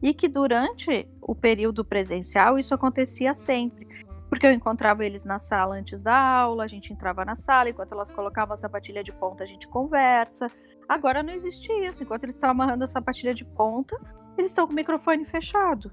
e 0.00 0.14
que 0.14 0.28
durante 0.28 1.08
o 1.20 1.34
período 1.34 1.84
presencial 1.84 2.56
isso 2.56 2.72
acontecia 2.72 3.34
sempre. 3.34 3.88
Porque 4.28 4.46
eu 4.46 4.52
encontrava 4.52 5.04
eles 5.04 5.24
na 5.24 5.40
sala 5.40 5.74
antes 5.74 6.02
da 6.02 6.16
aula, 6.16 6.62
a 6.62 6.68
gente 6.68 6.92
entrava 6.92 7.24
na 7.24 7.34
sala, 7.34 7.70
enquanto 7.70 7.90
elas 7.90 8.10
colocavam 8.12 8.54
a 8.54 8.58
sapatilha 8.58 9.02
de 9.02 9.12
ponta, 9.12 9.42
a 9.42 9.46
gente 9.46 9.66
conversa. 9.66 10.46
Agora 10.88 11.22
não 11.22 11.32
existe 11.32 11.70
isso. 11.84 12.02
Enquanto 12.02 12.24
eles 12.24 12.34
estão 12.34 12.50
amarrando 12.50 12.84
a 12.84 12.88
sapatilha 12.88 13.34
de 13.34 13.44
ponta, 13.44 13.96
eles 14.36 14.50
estão 14.50 14.66
com 14.66 14.72
o 14.72 14.76
microfone 14.76 15.24
fechado. 15.24 15.92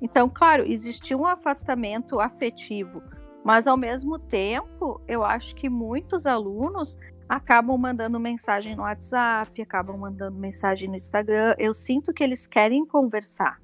Então, 0.00 0.28
claro, 0.28 0.64
existia 0.66 1.16
um 1.16 1.26
afastamento 1.26 2.20
afetivo, 2.20 3.02
mas 3.42 3.66
ao 3.66 3.76
mesmo 3.76 4.18
tempo, 4.18 5.00
eu 5.08 5.24
acho 5.24 5.54
que 5.54 5.70
muitos 5.70 6.26
alunos 6.26 6.98
acabam 7.28 7.78
mandando 7.78 8.20
mensagem 8.20 8.76
no 8.76 8.82
WhatsApp, 8.82 9.60
acabam 9.62 9.96
mandando 9.96 10.36
mensagem 10.36 10.88
no 10.88 10.96
Instagram. 10.96 11.54
Eu 11.58 11.72
sinto 11.72 12.12
que 12.12 12.22
eles 12.22 12.46
querem 12.46 12.84
conversar, 12.84 13.58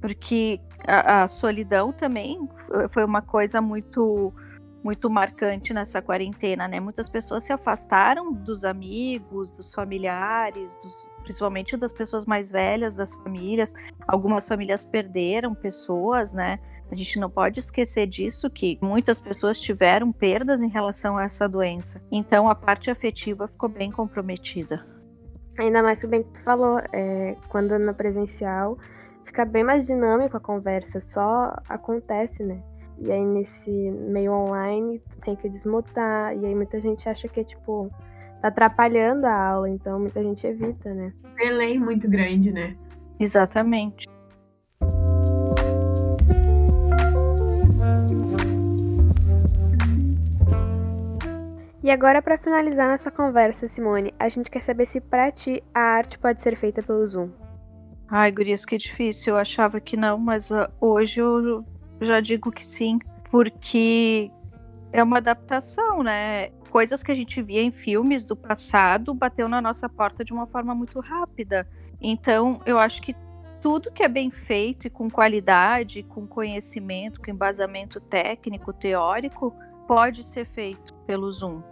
porque 0.00 0.60
a, 0.86 1.22
a 1.22 1.28
solidão 1.28 1.92
também 1.92 2.48
foi 2.90 3.04
uma 3.04 3.22
coisa 3.22 3.60
muito 3.60 4.34
muito 4.86 5.10
marcante 5.10 5.74
nessa 5.74 6.00
quarentena, 6.00 6.68
né? 6.68 6.78
Muitas 6.78 7.08
pessoas 7.08 7.42
se 7.42 7.52
afastaram 7.52 8.32
dos 8.32 8.64
amigos, 8.64 9.52
dos 9.52 9.74
familiares, 9.74 10.76
dos, 10.76 11.10
principalmente 11.24 11.76
das 11.76 11.92
pessoas 11.92 12.24
mais 12.24 12.52
velhas 12.52 12.94
das 12.94 13.12
famílias. 13.16 13.74
Algumas 14.06 14.46
famílias 14.46 14.84
perderam 14.84 15.56
pessoas, 15.56 16.32
né? 16.32 16.60
A 16.88 16.94
gente 16.94 17.18
não 17.18 17.28
pode 17.28 17.58
esquecer 17.58 18.06
disso, 18.06 18.48
que 18.48 18.78
muitas 18.80 19.18
pessoas 19.18 19.60
tiveram 19.60 20.12
perdas 20.12 20.62
em 20.62 20.68
relação 20.68 21.18
a 21.18 21.24
essa 21.24 21.48
doença. 21.48 22.00
Então 22.08 22.48
a 22.48 22.54
parte 22.54 22.88
afetiva 22.88 23.48
ficou 23.48 23.68
bem 23.68 23.90
comprometida. 23.90 24.86
Ainda 25.58 25.82
mais 25.82 25.98
que 25.98 26.06
bem 26.06 26.22
que 26.22 26.30
tu 26.30 26.42
falou, 26.44 26.80
é, 26.92 27.34
quando 27.48 27.76
na 27.76 27.92
presencial 27.92 28.78
fica 29.24 29.44
bem 29.44 29.64
mais 29.64 29.84
dinâmico 29.84 30.36
a 30.36 30.40
conversa, 30.40 31.00
só 31.00 31.56
acontece, 31.68 32.44
né? 32.44 32.62
E 32.98 33.12
aí 33.12 33.24
nesse 33.24 33.70
meio 33.70 34.32
online 34.32 35.00
tu 35.10 35.18
tem 35.20 35.36
que 35.36 35.48
desmutar. 35.48 36.36
E 36.36 36.46
aí 36.46 36.54
muita 36.54 36.80
gente 36.80 37.08
acha 37.08 37.28
que 37.28 37.40
é 37.40 37.44
tipo. 37.44 37.90
tá 38.40 38.48
atrapalhando 38.48 39.26
a 39.26 39.34
aula, 39.34 39.68
então 39.68 40.00
muita 40.00 40.22
gente 40.22 40.46
evita, 40.46 40.92
né? 40.94 41.12
Delay 41.36 41.78
muito 41.78 42.08
grande, 42.08 42.52
né? 42.52 42.76
Exatamente. 43.18 44.06
E 51.86 51.90
agora, 51.90 52.20
para 52.20 52.36
finalizar 52.36 52.90
nossa 52.90 53.12
conversa, 53.12 53.68
Simone, 53.68 54.12
a 54.18 54.28
gente 54.28 54.50
quer 54.50 54.60
saber 54.60 54.86
se 54.86 55.00
para 55.00 55.30
ti 55.30 55.62
a 55.72 55.80
arte 55.80 56.18
pode 56.18 56.42
ser 56.42 56.56
feita 56.56 56.82
pelo 56.82 57.06
Zoom. 57.06 57.30
Ai, 58.08 58.32
Gurias, 58.32 58.64
que 58.64 58.76
difícil. 58.76 59.34
Eu 59.34 59.38
achava 59.38 59.80
que 59.80 59.96
não, 59.96 60.18
mas 60.18 60.50
uh, 60.50 60.66
hoje 60.80 61.20
eu 61.20 61.64
já 62.00 62.20
digo 62.20 62.50
que 62.50 62.66
sim, 62.66 62.98
porque 63.30 64.30
é 64.92 65.02
uma 65.02 65.18
adaptação, 65.18 66.02
né? 66.02 66.50
Coisas 66.70 67.02
que 67.02 67.10
a 67.10 67.14
gente 67.14 67.40
via 67.42 67.62
em 67.62 67.70
filmes 67.70 68.24
do 68.24 68.36
passado 68.36 69.14
bateu 69.14 69.48
na 69.48 69.60
nossa 69.60 69.88
porta 69.88 70.24
de 70.24 70.32
uma 70.32 70.46
forma 70.46 70.74
muito 70.74 71.00
rápida. 71.00 71.66
Então, 72.00 72.60
eu 72.66 72.78
acho 72.78 73.00
que 73.00 73.16
tudo 73.62 73.90
que 73.90 74.02
é 74.02 74.08
bem 74.08 74.30
feito 74.30 74.86
e 74.86 74.90
com 74.90 75.10
qualidade, 75.10 76.02
com 76.02 76.26
conhecimento, 76.26 77.20
com 77.20 77.30
embasamento 77.30 78.00
técnico, 78.00 78.72
teórico, 78.72 79.54
pode 79.86 80.22
ser 80.22 80.46
feito 80.46 80.94
pelo 81.06 81.32
Zoom. 81.32 81.62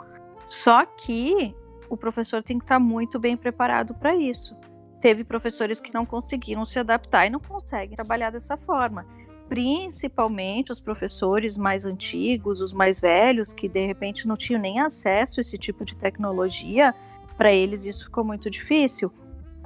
Só 0.48 0.84
que 0.86 1.54
o 1.88 1.96
professor 1.96 2.42
tem 2.42 2.58
que 2.58 2.64
estar 2.64 2.78
muito 2.78 3.18
bem 3.18 3.36
preparado 3.36 3.94
para 3.94 4.16
isso. 4.16 4.56
Teve 5.00 5.22
professores 5.22 5.80
que 5.80 5.92
não 5.92 6.06
conseguiram 6.06 6.64
se 6.64 6.78
adaptar 6.78 7.26
e 7.26 7.30
não 7.30 7.40
conseguem 7.40 7.94
trabalhar 7.94 8.30
dessa 8.30 8.56
forma 8.56 9.06
principalmente 9.48 10.72
os 10.72 10.80
professores 10.80 11.56
mais 11.56 11.84
antigos, 11.84 12.60
os 12.60 12.72
mais 12.72 12.98
velhos, 13.00 13.52
que 13.52 13.68
de 13.68 13.86
repente 13.86 14.26
não 14.26 14.36
tinham 14.36 14.60
nem 14.60 14.80
acesso 14.80 15.40
a 15.40 15.42
esse 15.42 15.58
tipo 15.58 15.84
de 15.84 15.96
tecnologia, 15.96 16.94
para 17.36 17.52
eles 17.52 17.84
isso 17.84 18.04
ficou 18.04 18.24
muito 18.24 18.48
difícil. 18.48 19.12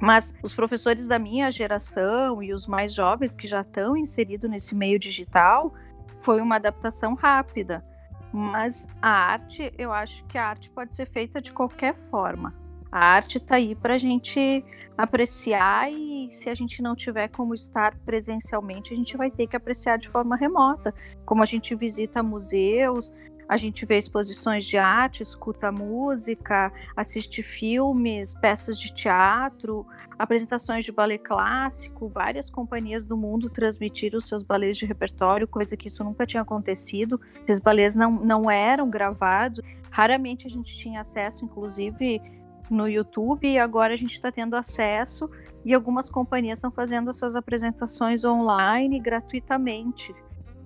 Mas 0.01 0.33
os 0.41 0.53
professores 0.53 1.07
da 1.07 1.19
minha 1.19 1.51
geração 1.51 2.41
e 2.41 2.53
os 2.53 2.65
mais 2.65 2.93
jovens 2.93 3.35
que 3.35 3.47
já 3.47 3.61
estão 3.61 3.97
inseridos 3.97 4.49
nesse 4.49 4.73
meio 4.73 4.97
digital, 4.97 5.73
foi 6.21 6.41
uma 6.41 6.55
adaptação 6.55 7.15
rápida. 7.15 7.83
Mas 8.31 8.87
a 9.01 9.09
arte, 9.09 9.73
eu 9.77 9.91
acho 9.91 10.23
que 10.25 10.37
a 10.37 10.47
arte 10.47 10.69
pode 10.69 10.95
ser 10.95 11.07
feita 11.07 11.41
de 11.41 11.51
qualquer 11.51 11.95
forma. 12.09 12.53
A 12.91 12.99
arte 12.99 13.37
está 13.37 13.55
aí 13.55 13.75
para 13.75 13.95
a 13.95 13.97
gente 13.97 14.63
apreciar 14.97 15.91
e 15.91 16.29
se 16.31 16.49
a 16.49 16.53
gente 16.53 16.81
não 16.81 16.95
tiver 16.95 17.29
como 17.29 17.53
estar 17.53 17.95
presencialmente, 17.99 18.93
a 18.93 18.97
gente 18.97 19.15
vai 19.15 19.31
ter 19.31 19.47
que 19.47 19.55
apreciar 19.55 19.97
de 19.97 20.09
forma 20.09 20.35
remota. 20.35 20.93
Como 21.25 21.41
a 21.41 21.45
gente 21.45 21.73
visita 21.75 22.21
museus, 22.21 23.13
a 23.49 23.57
gente 23.57 23.83
vê 23.83 23.97
exposições 23.97 24.63
de 24.63 24.77
arte, 24.77 25.23
escuta 25.23 25.71
música, 25.71 26.71
assiste 26.95 27.41
filmes, 27.41 28.31
peças 28.35 28.79
de 28.79 28.93
teatro, 28.93 29.87
apresentações 30.19 30.85
de 30.85 30.91
balé 30.91 31.17
clássico. 31.17 32.07
Várias 32.07 32.47
companhias 32.47 33.07
do 33.07 33.17
mundo 33.17 33.49
transmitiram 33.49 34.21
seus 34.21 34.43
balés 34.43 34.77
de 34.77 34.85
repertório, 34.85 35.47
coisa 35.47 35.75
que 35.75 35.87
isso 35.87 36.03
nunca 36.03 36.27
tinha 36.27 36.43
acontecido. 36.43 37.19
Esses 37.43 37.59
balés 37.59 37.95
não, 37.95 38.11
não 38.23 38.51
eram 38.51 38.87
gravados. 38.87 39.65
Raramente 39.89 40.45
a 40.45 40.49
gente 40.49 40.77
tinha 40.77 41.01
acesso, 41.01 41.43
inclusive 41.43 42.21
no 42.69 42.87
YouTube 42.87 43.47
e 43.47 43.59
agora 43.59 43.93
a 43.93 43.97
gente 43.97 44.13
está 44.13 44.31
tendo 44.31 44.55
acesso 44.55 45.29
e 45.65 45.73
algumas 45.73 46.09
companhias 46.09 46.59
estão 46.59 46.71
fazendo 46.71 47.09
essas 47.09 47.35
apresentações 47.35 48.23
online 48.23 48.99
gratuitamente. 48.99 50.13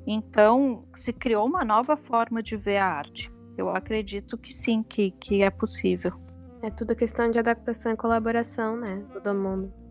Então, 0.05 0.83
se 0.93 1.13
criou 1.13 1.45
uma 1.45 1.63
nova 1.63 1.95
forma 1.95 2.43
de 2.43 2.57
ver 2.57 2.77
a 2.77 2.85
arte. 2.85 3.31
Eu 3.57 3.69
acredito 3.69 4.37
que 4.37 4.53
sim, 4.53 4.83
que, 4.83 5.11
que 5.11 5.41
é 5.41 5.49
possível. 5.49 6.13
É 6.61 6.69
tudo 6.69 6.95
questão 6.95 7.29
de 7.29 7.39
adaptação 7.39 7.91
e 7.91 7.97
colaboração, 7.97 8.77
né? 8.77 9.03
Todo 9.13 9.33
mundo. 9.33 9.82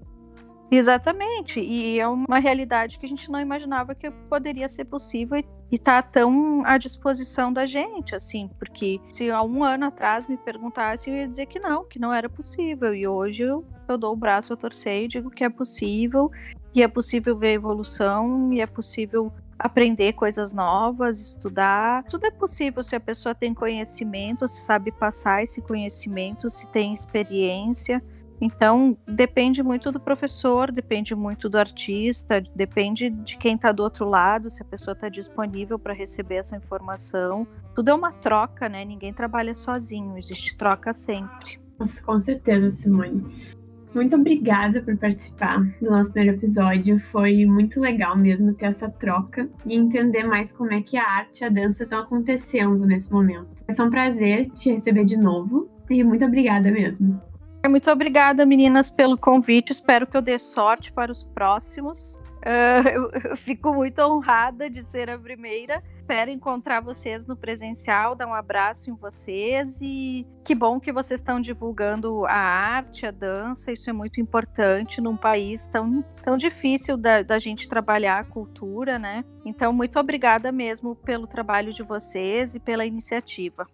Exatamente, 0.74 1.60
e 1.60 2.00
é 2.00 2.08
uma 2.08 2.38
realidade 2.38 2.98
que 2.98 3.04
a 3.04 3.08
gente 3.08 3.30
não 3.30 3.38
imaginava 3.38 3.94
que 3.94 4.10
poderia 4.10 4.66
ser 4.70 4.86
possível 4.86 5.36
e 5.36 5.44
está 5.70 6.00
tão 6.00 6.64
à 6.64 6.78
disposição 6.78 7.52
da 7.52 7.66
gente, 7.66 8.14
assim, 8.14 8.48
porque 8.58 8.98
se 9.10 9.30
há 9.30 9.42
um 9.42 9.62
ano 9.62 9.84
atrás 9.84 10.26
me 10.26 10.38
perguntasse, 10.38 11.10
eu 11.10 11.14
ia 11.14 11.28
dizer 11.28 11.44
que 11.44 11.60
não, 11.60 11.84
que 11.84 11.98
não 11.98 12.10
era 12.10 12.26
possível, 12.26 12.94
e 12.94 13.06
hoje 13.06 13.42
eu, 13.42 13.62
eu 13.86 13.98
dou 13.98 14.14
o 14.14 14.16
braço 14.16 14.54
a 14.54 14.56
torcer 14.56 15.02
e 15.04 15.08
digo 15.08 15.30
que 15.30 15.44
é 15.44 15.50
possível, 15.50 16.30
e 16.74 16.82
é 16.82 16.88
possível 16.88 17.36
ver 17.36 17.52
evolução, 17.52 18.50
e 18.50 18.62
é 18.62 18.66
possível 18.66 19.30
aprender 19.58 20.14
coisas 20.14 20.54
novas, 20.54 21.20
estudar. 21.20 22.02
Tudo 22.04 22.24
é 22.24 22.30
possível 22.30 22.82
se 22.82 22.96
a 22.96 23.00
pessoa 23.00 23.34
tem 23.34 23.52
conhecimento, 23.52 24.48
se 24.48 24.62
sabe 24.62 24.90
passar 24.90 25.42
esse 25.42 25.60
conhecimento, 25.60 26.50
se 26.50 26.66
tem 26.68 26.94
experiência. 26.94 28.02
Então, 28.44 28.98
depende 29.06 29.62
muito 29.62 29.92
do 29.92 30.00
professor, 30.00 30.72
depende 30.72 31.14
muito 31.14 31.48
do 31.48 31.56
artista, 31.56 32.42
depende 32.56 33.08
de 33.08 33.38
quem 33.38 33.54
está 33.54 33.70
do 33.70 33.84
outro 33.84 34.04
lado, 34.04 34.50
se 34.50 34.60
a 34.60 34.64
pessoa 34.64 34.94
está 34.94 35.08
disponível 35.08 35.78
para 35.78 35.94
receber 35.94 36.34
essa 36.34 36.56
informação. 36.56 37.46
Tudo 37.72 37.90
é 37.90 37.94
uma 37.94 38.10
troca, 38.10 38.68
né? 38.68 38.84
Ninguém 38.84 39.12
trabalha 39.12 39.54
sozinho, 39.54 40.18
existe 40.18 40.56
troca 40.56 40.92
sempre. 40.92 41.60
Nossa, 41.78 42.02
com 42.02 42.18
certeza, 42.18 42.68
Simone. 42.68 43.54
Muito 43.94 44.16
obrigada 44.16 44.82
por 44.82 44.96
participar 44.96 45.62
do 45.80 45.90
nosso 45.90 46.12
primeiro 46.12 46.36
episódio. 46.36 46.98
Foi 47.12 47.46
muito 47.46 47.78
legal 47.78 48.18
mesmo 48.18 48.54
ter 48.54 48.66
essa 48.66 48.90
troca 48.90 49.48
e 49.64 49.76
entender 49.76 50.24
mais 50.24 50.50
como 50.50 50.72
é 50.72 50.82
que 50.82 50.96
a 50.96 51.08
arte 51.08 51.42
e 51.42 51.44
a 51.44 51.48
dança 51.48 51.84
estão 51.84 52.00
acontecendo 52.00 52.84
nesse 52.86 53.12
momento. 53.12 53.46
Ser 53.70 53.82
um 53.82 53.90
prazer 53.90 54.50
te 54.50 54.72
receber 54.72 55.04
de 55.04 55.16
novo 55.16 55.70
e 55.88 56.02
muito 56.02 56.24
obrigada 56.24 56.72
mesmo. 56.72 57.22
Muito 57.68 57.90
obrigada, 57.90 58.44
meninas, 58.44 58.90
pelo 58.90 59.16
convite. 59.16 59.70
Espero 59.70 60.06
que 60.06 60.16
eu 60.16 60.22
dê 60.22 60.38
sorte 60.38 60.92
para 60.92 61.12
os 61.12 61.22
próximos. 61.22 62.20
Uh, 62.44 62.88
eu, 62.92 63.10
eu, 63.30 63.36
fico 63.36 63.72
muito 63.72 64.00
honrada 64.00 64.68
de 64.68 64.82
ser 64.82 65.08
a 65.08 65.16
primeira. 65.16 65.80
Espero 65.96 66.28
encontrar 66.28 66.80
vocês 66.80 67.24
no 67.24 67.36
presencial, 67.36 68.16
dar 68.16 68.26
um 68.26 68.34
abraço 68.34 68.90
em 68.90 68.94
vocês 68.94 69.78
e 69.80 70.26
que 70.44 70.56
bom 70.56 70.80
que 70.80 70.92
vocês 70.92 71.20
estão 71.20 71.40
divulgando 71.40 72.26
a 72.26 72.34
arte, 72.34 73.06
a 73.06 73.12
dança. 73.12 73.70
Isso 73.70 73.88
é 73.88 73.92
muito 73.92 74.20
importante 74.20 75.00
num 75.00 75.16
país 75.16 75.64
tão, 75.66 76.04
tão 76.20 76.36
difícil 76.36 76.96
da, 76.96 77.22
da 77.22 77.38
gente 77.38 77.68
trabalhar 77.68 78.18
a 78.18 78.24
cultura, 78.24 78.98
né? 78.98 79.24
Então, 79.44 79.72
muito 79.72 79.98
obrigada 80.00 80.50
mesmo 80.50 80.96
pelo 80.96 81.28
trabalho 81.28 81.72
de 81.72 81.84
vocês 81.84 82.56
e 82.56 82.60
pela 82.60 82.84
iniciativa. 82.84 83.68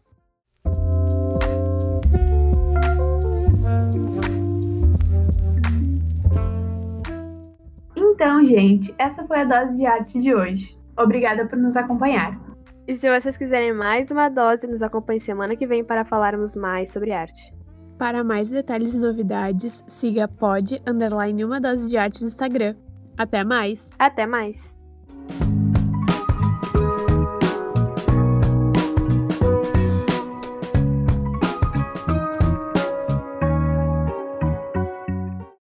Então, 8.18 8.44
gente, 8.44 8.92
essa 8.98 9.24
foi 9.28 9.42
a 9.42 9.44
dose 9.44 9.76
de 9.76 9.87
arte 9.87 10.20
de 10.20 10.35
hoje. 10.35 10.76
Obrigada 10.98 11.46
por 11.46 11.57
nos 11.57 11.76
acompanhar. 11.76 12.37
E 12.85 12.96
se 12.96 13.09
vocês 13.09 13.37
quiserem 13.37 13.72
mais 13.72 14.11
uma 14.11 14.28
dose, 14.28 14.66
nos 14.66 14.83
acompanhe 14.83 15.20
semana 15.20 15.54
que 15.54 15.68
vem 15.68 15.85
para 15.85 16.04
falarmos 16.04 16.57
mais 16.57 16.90
sobre 16.90 17.12
arte. 17.12 17.54
Para 17.96 18.24
mais 18.24 18.50
detalhes 18.50 18.92
e 18.92 18.98
novidades, 18.98 19.85
siga 19.87 20.26
pod 20.26 20.83
underline 20.85 21.44
uma 21.44 21.61
dose 21.61 21.88
de 21.88 21.96
arte 21.96 22.22
no 22.22 22.26
Instagram. 22.26 22.74
Até 23.16 23.44
mais! 23.44 23.90
Até 23.96 24.26
mais! 24.26 24.76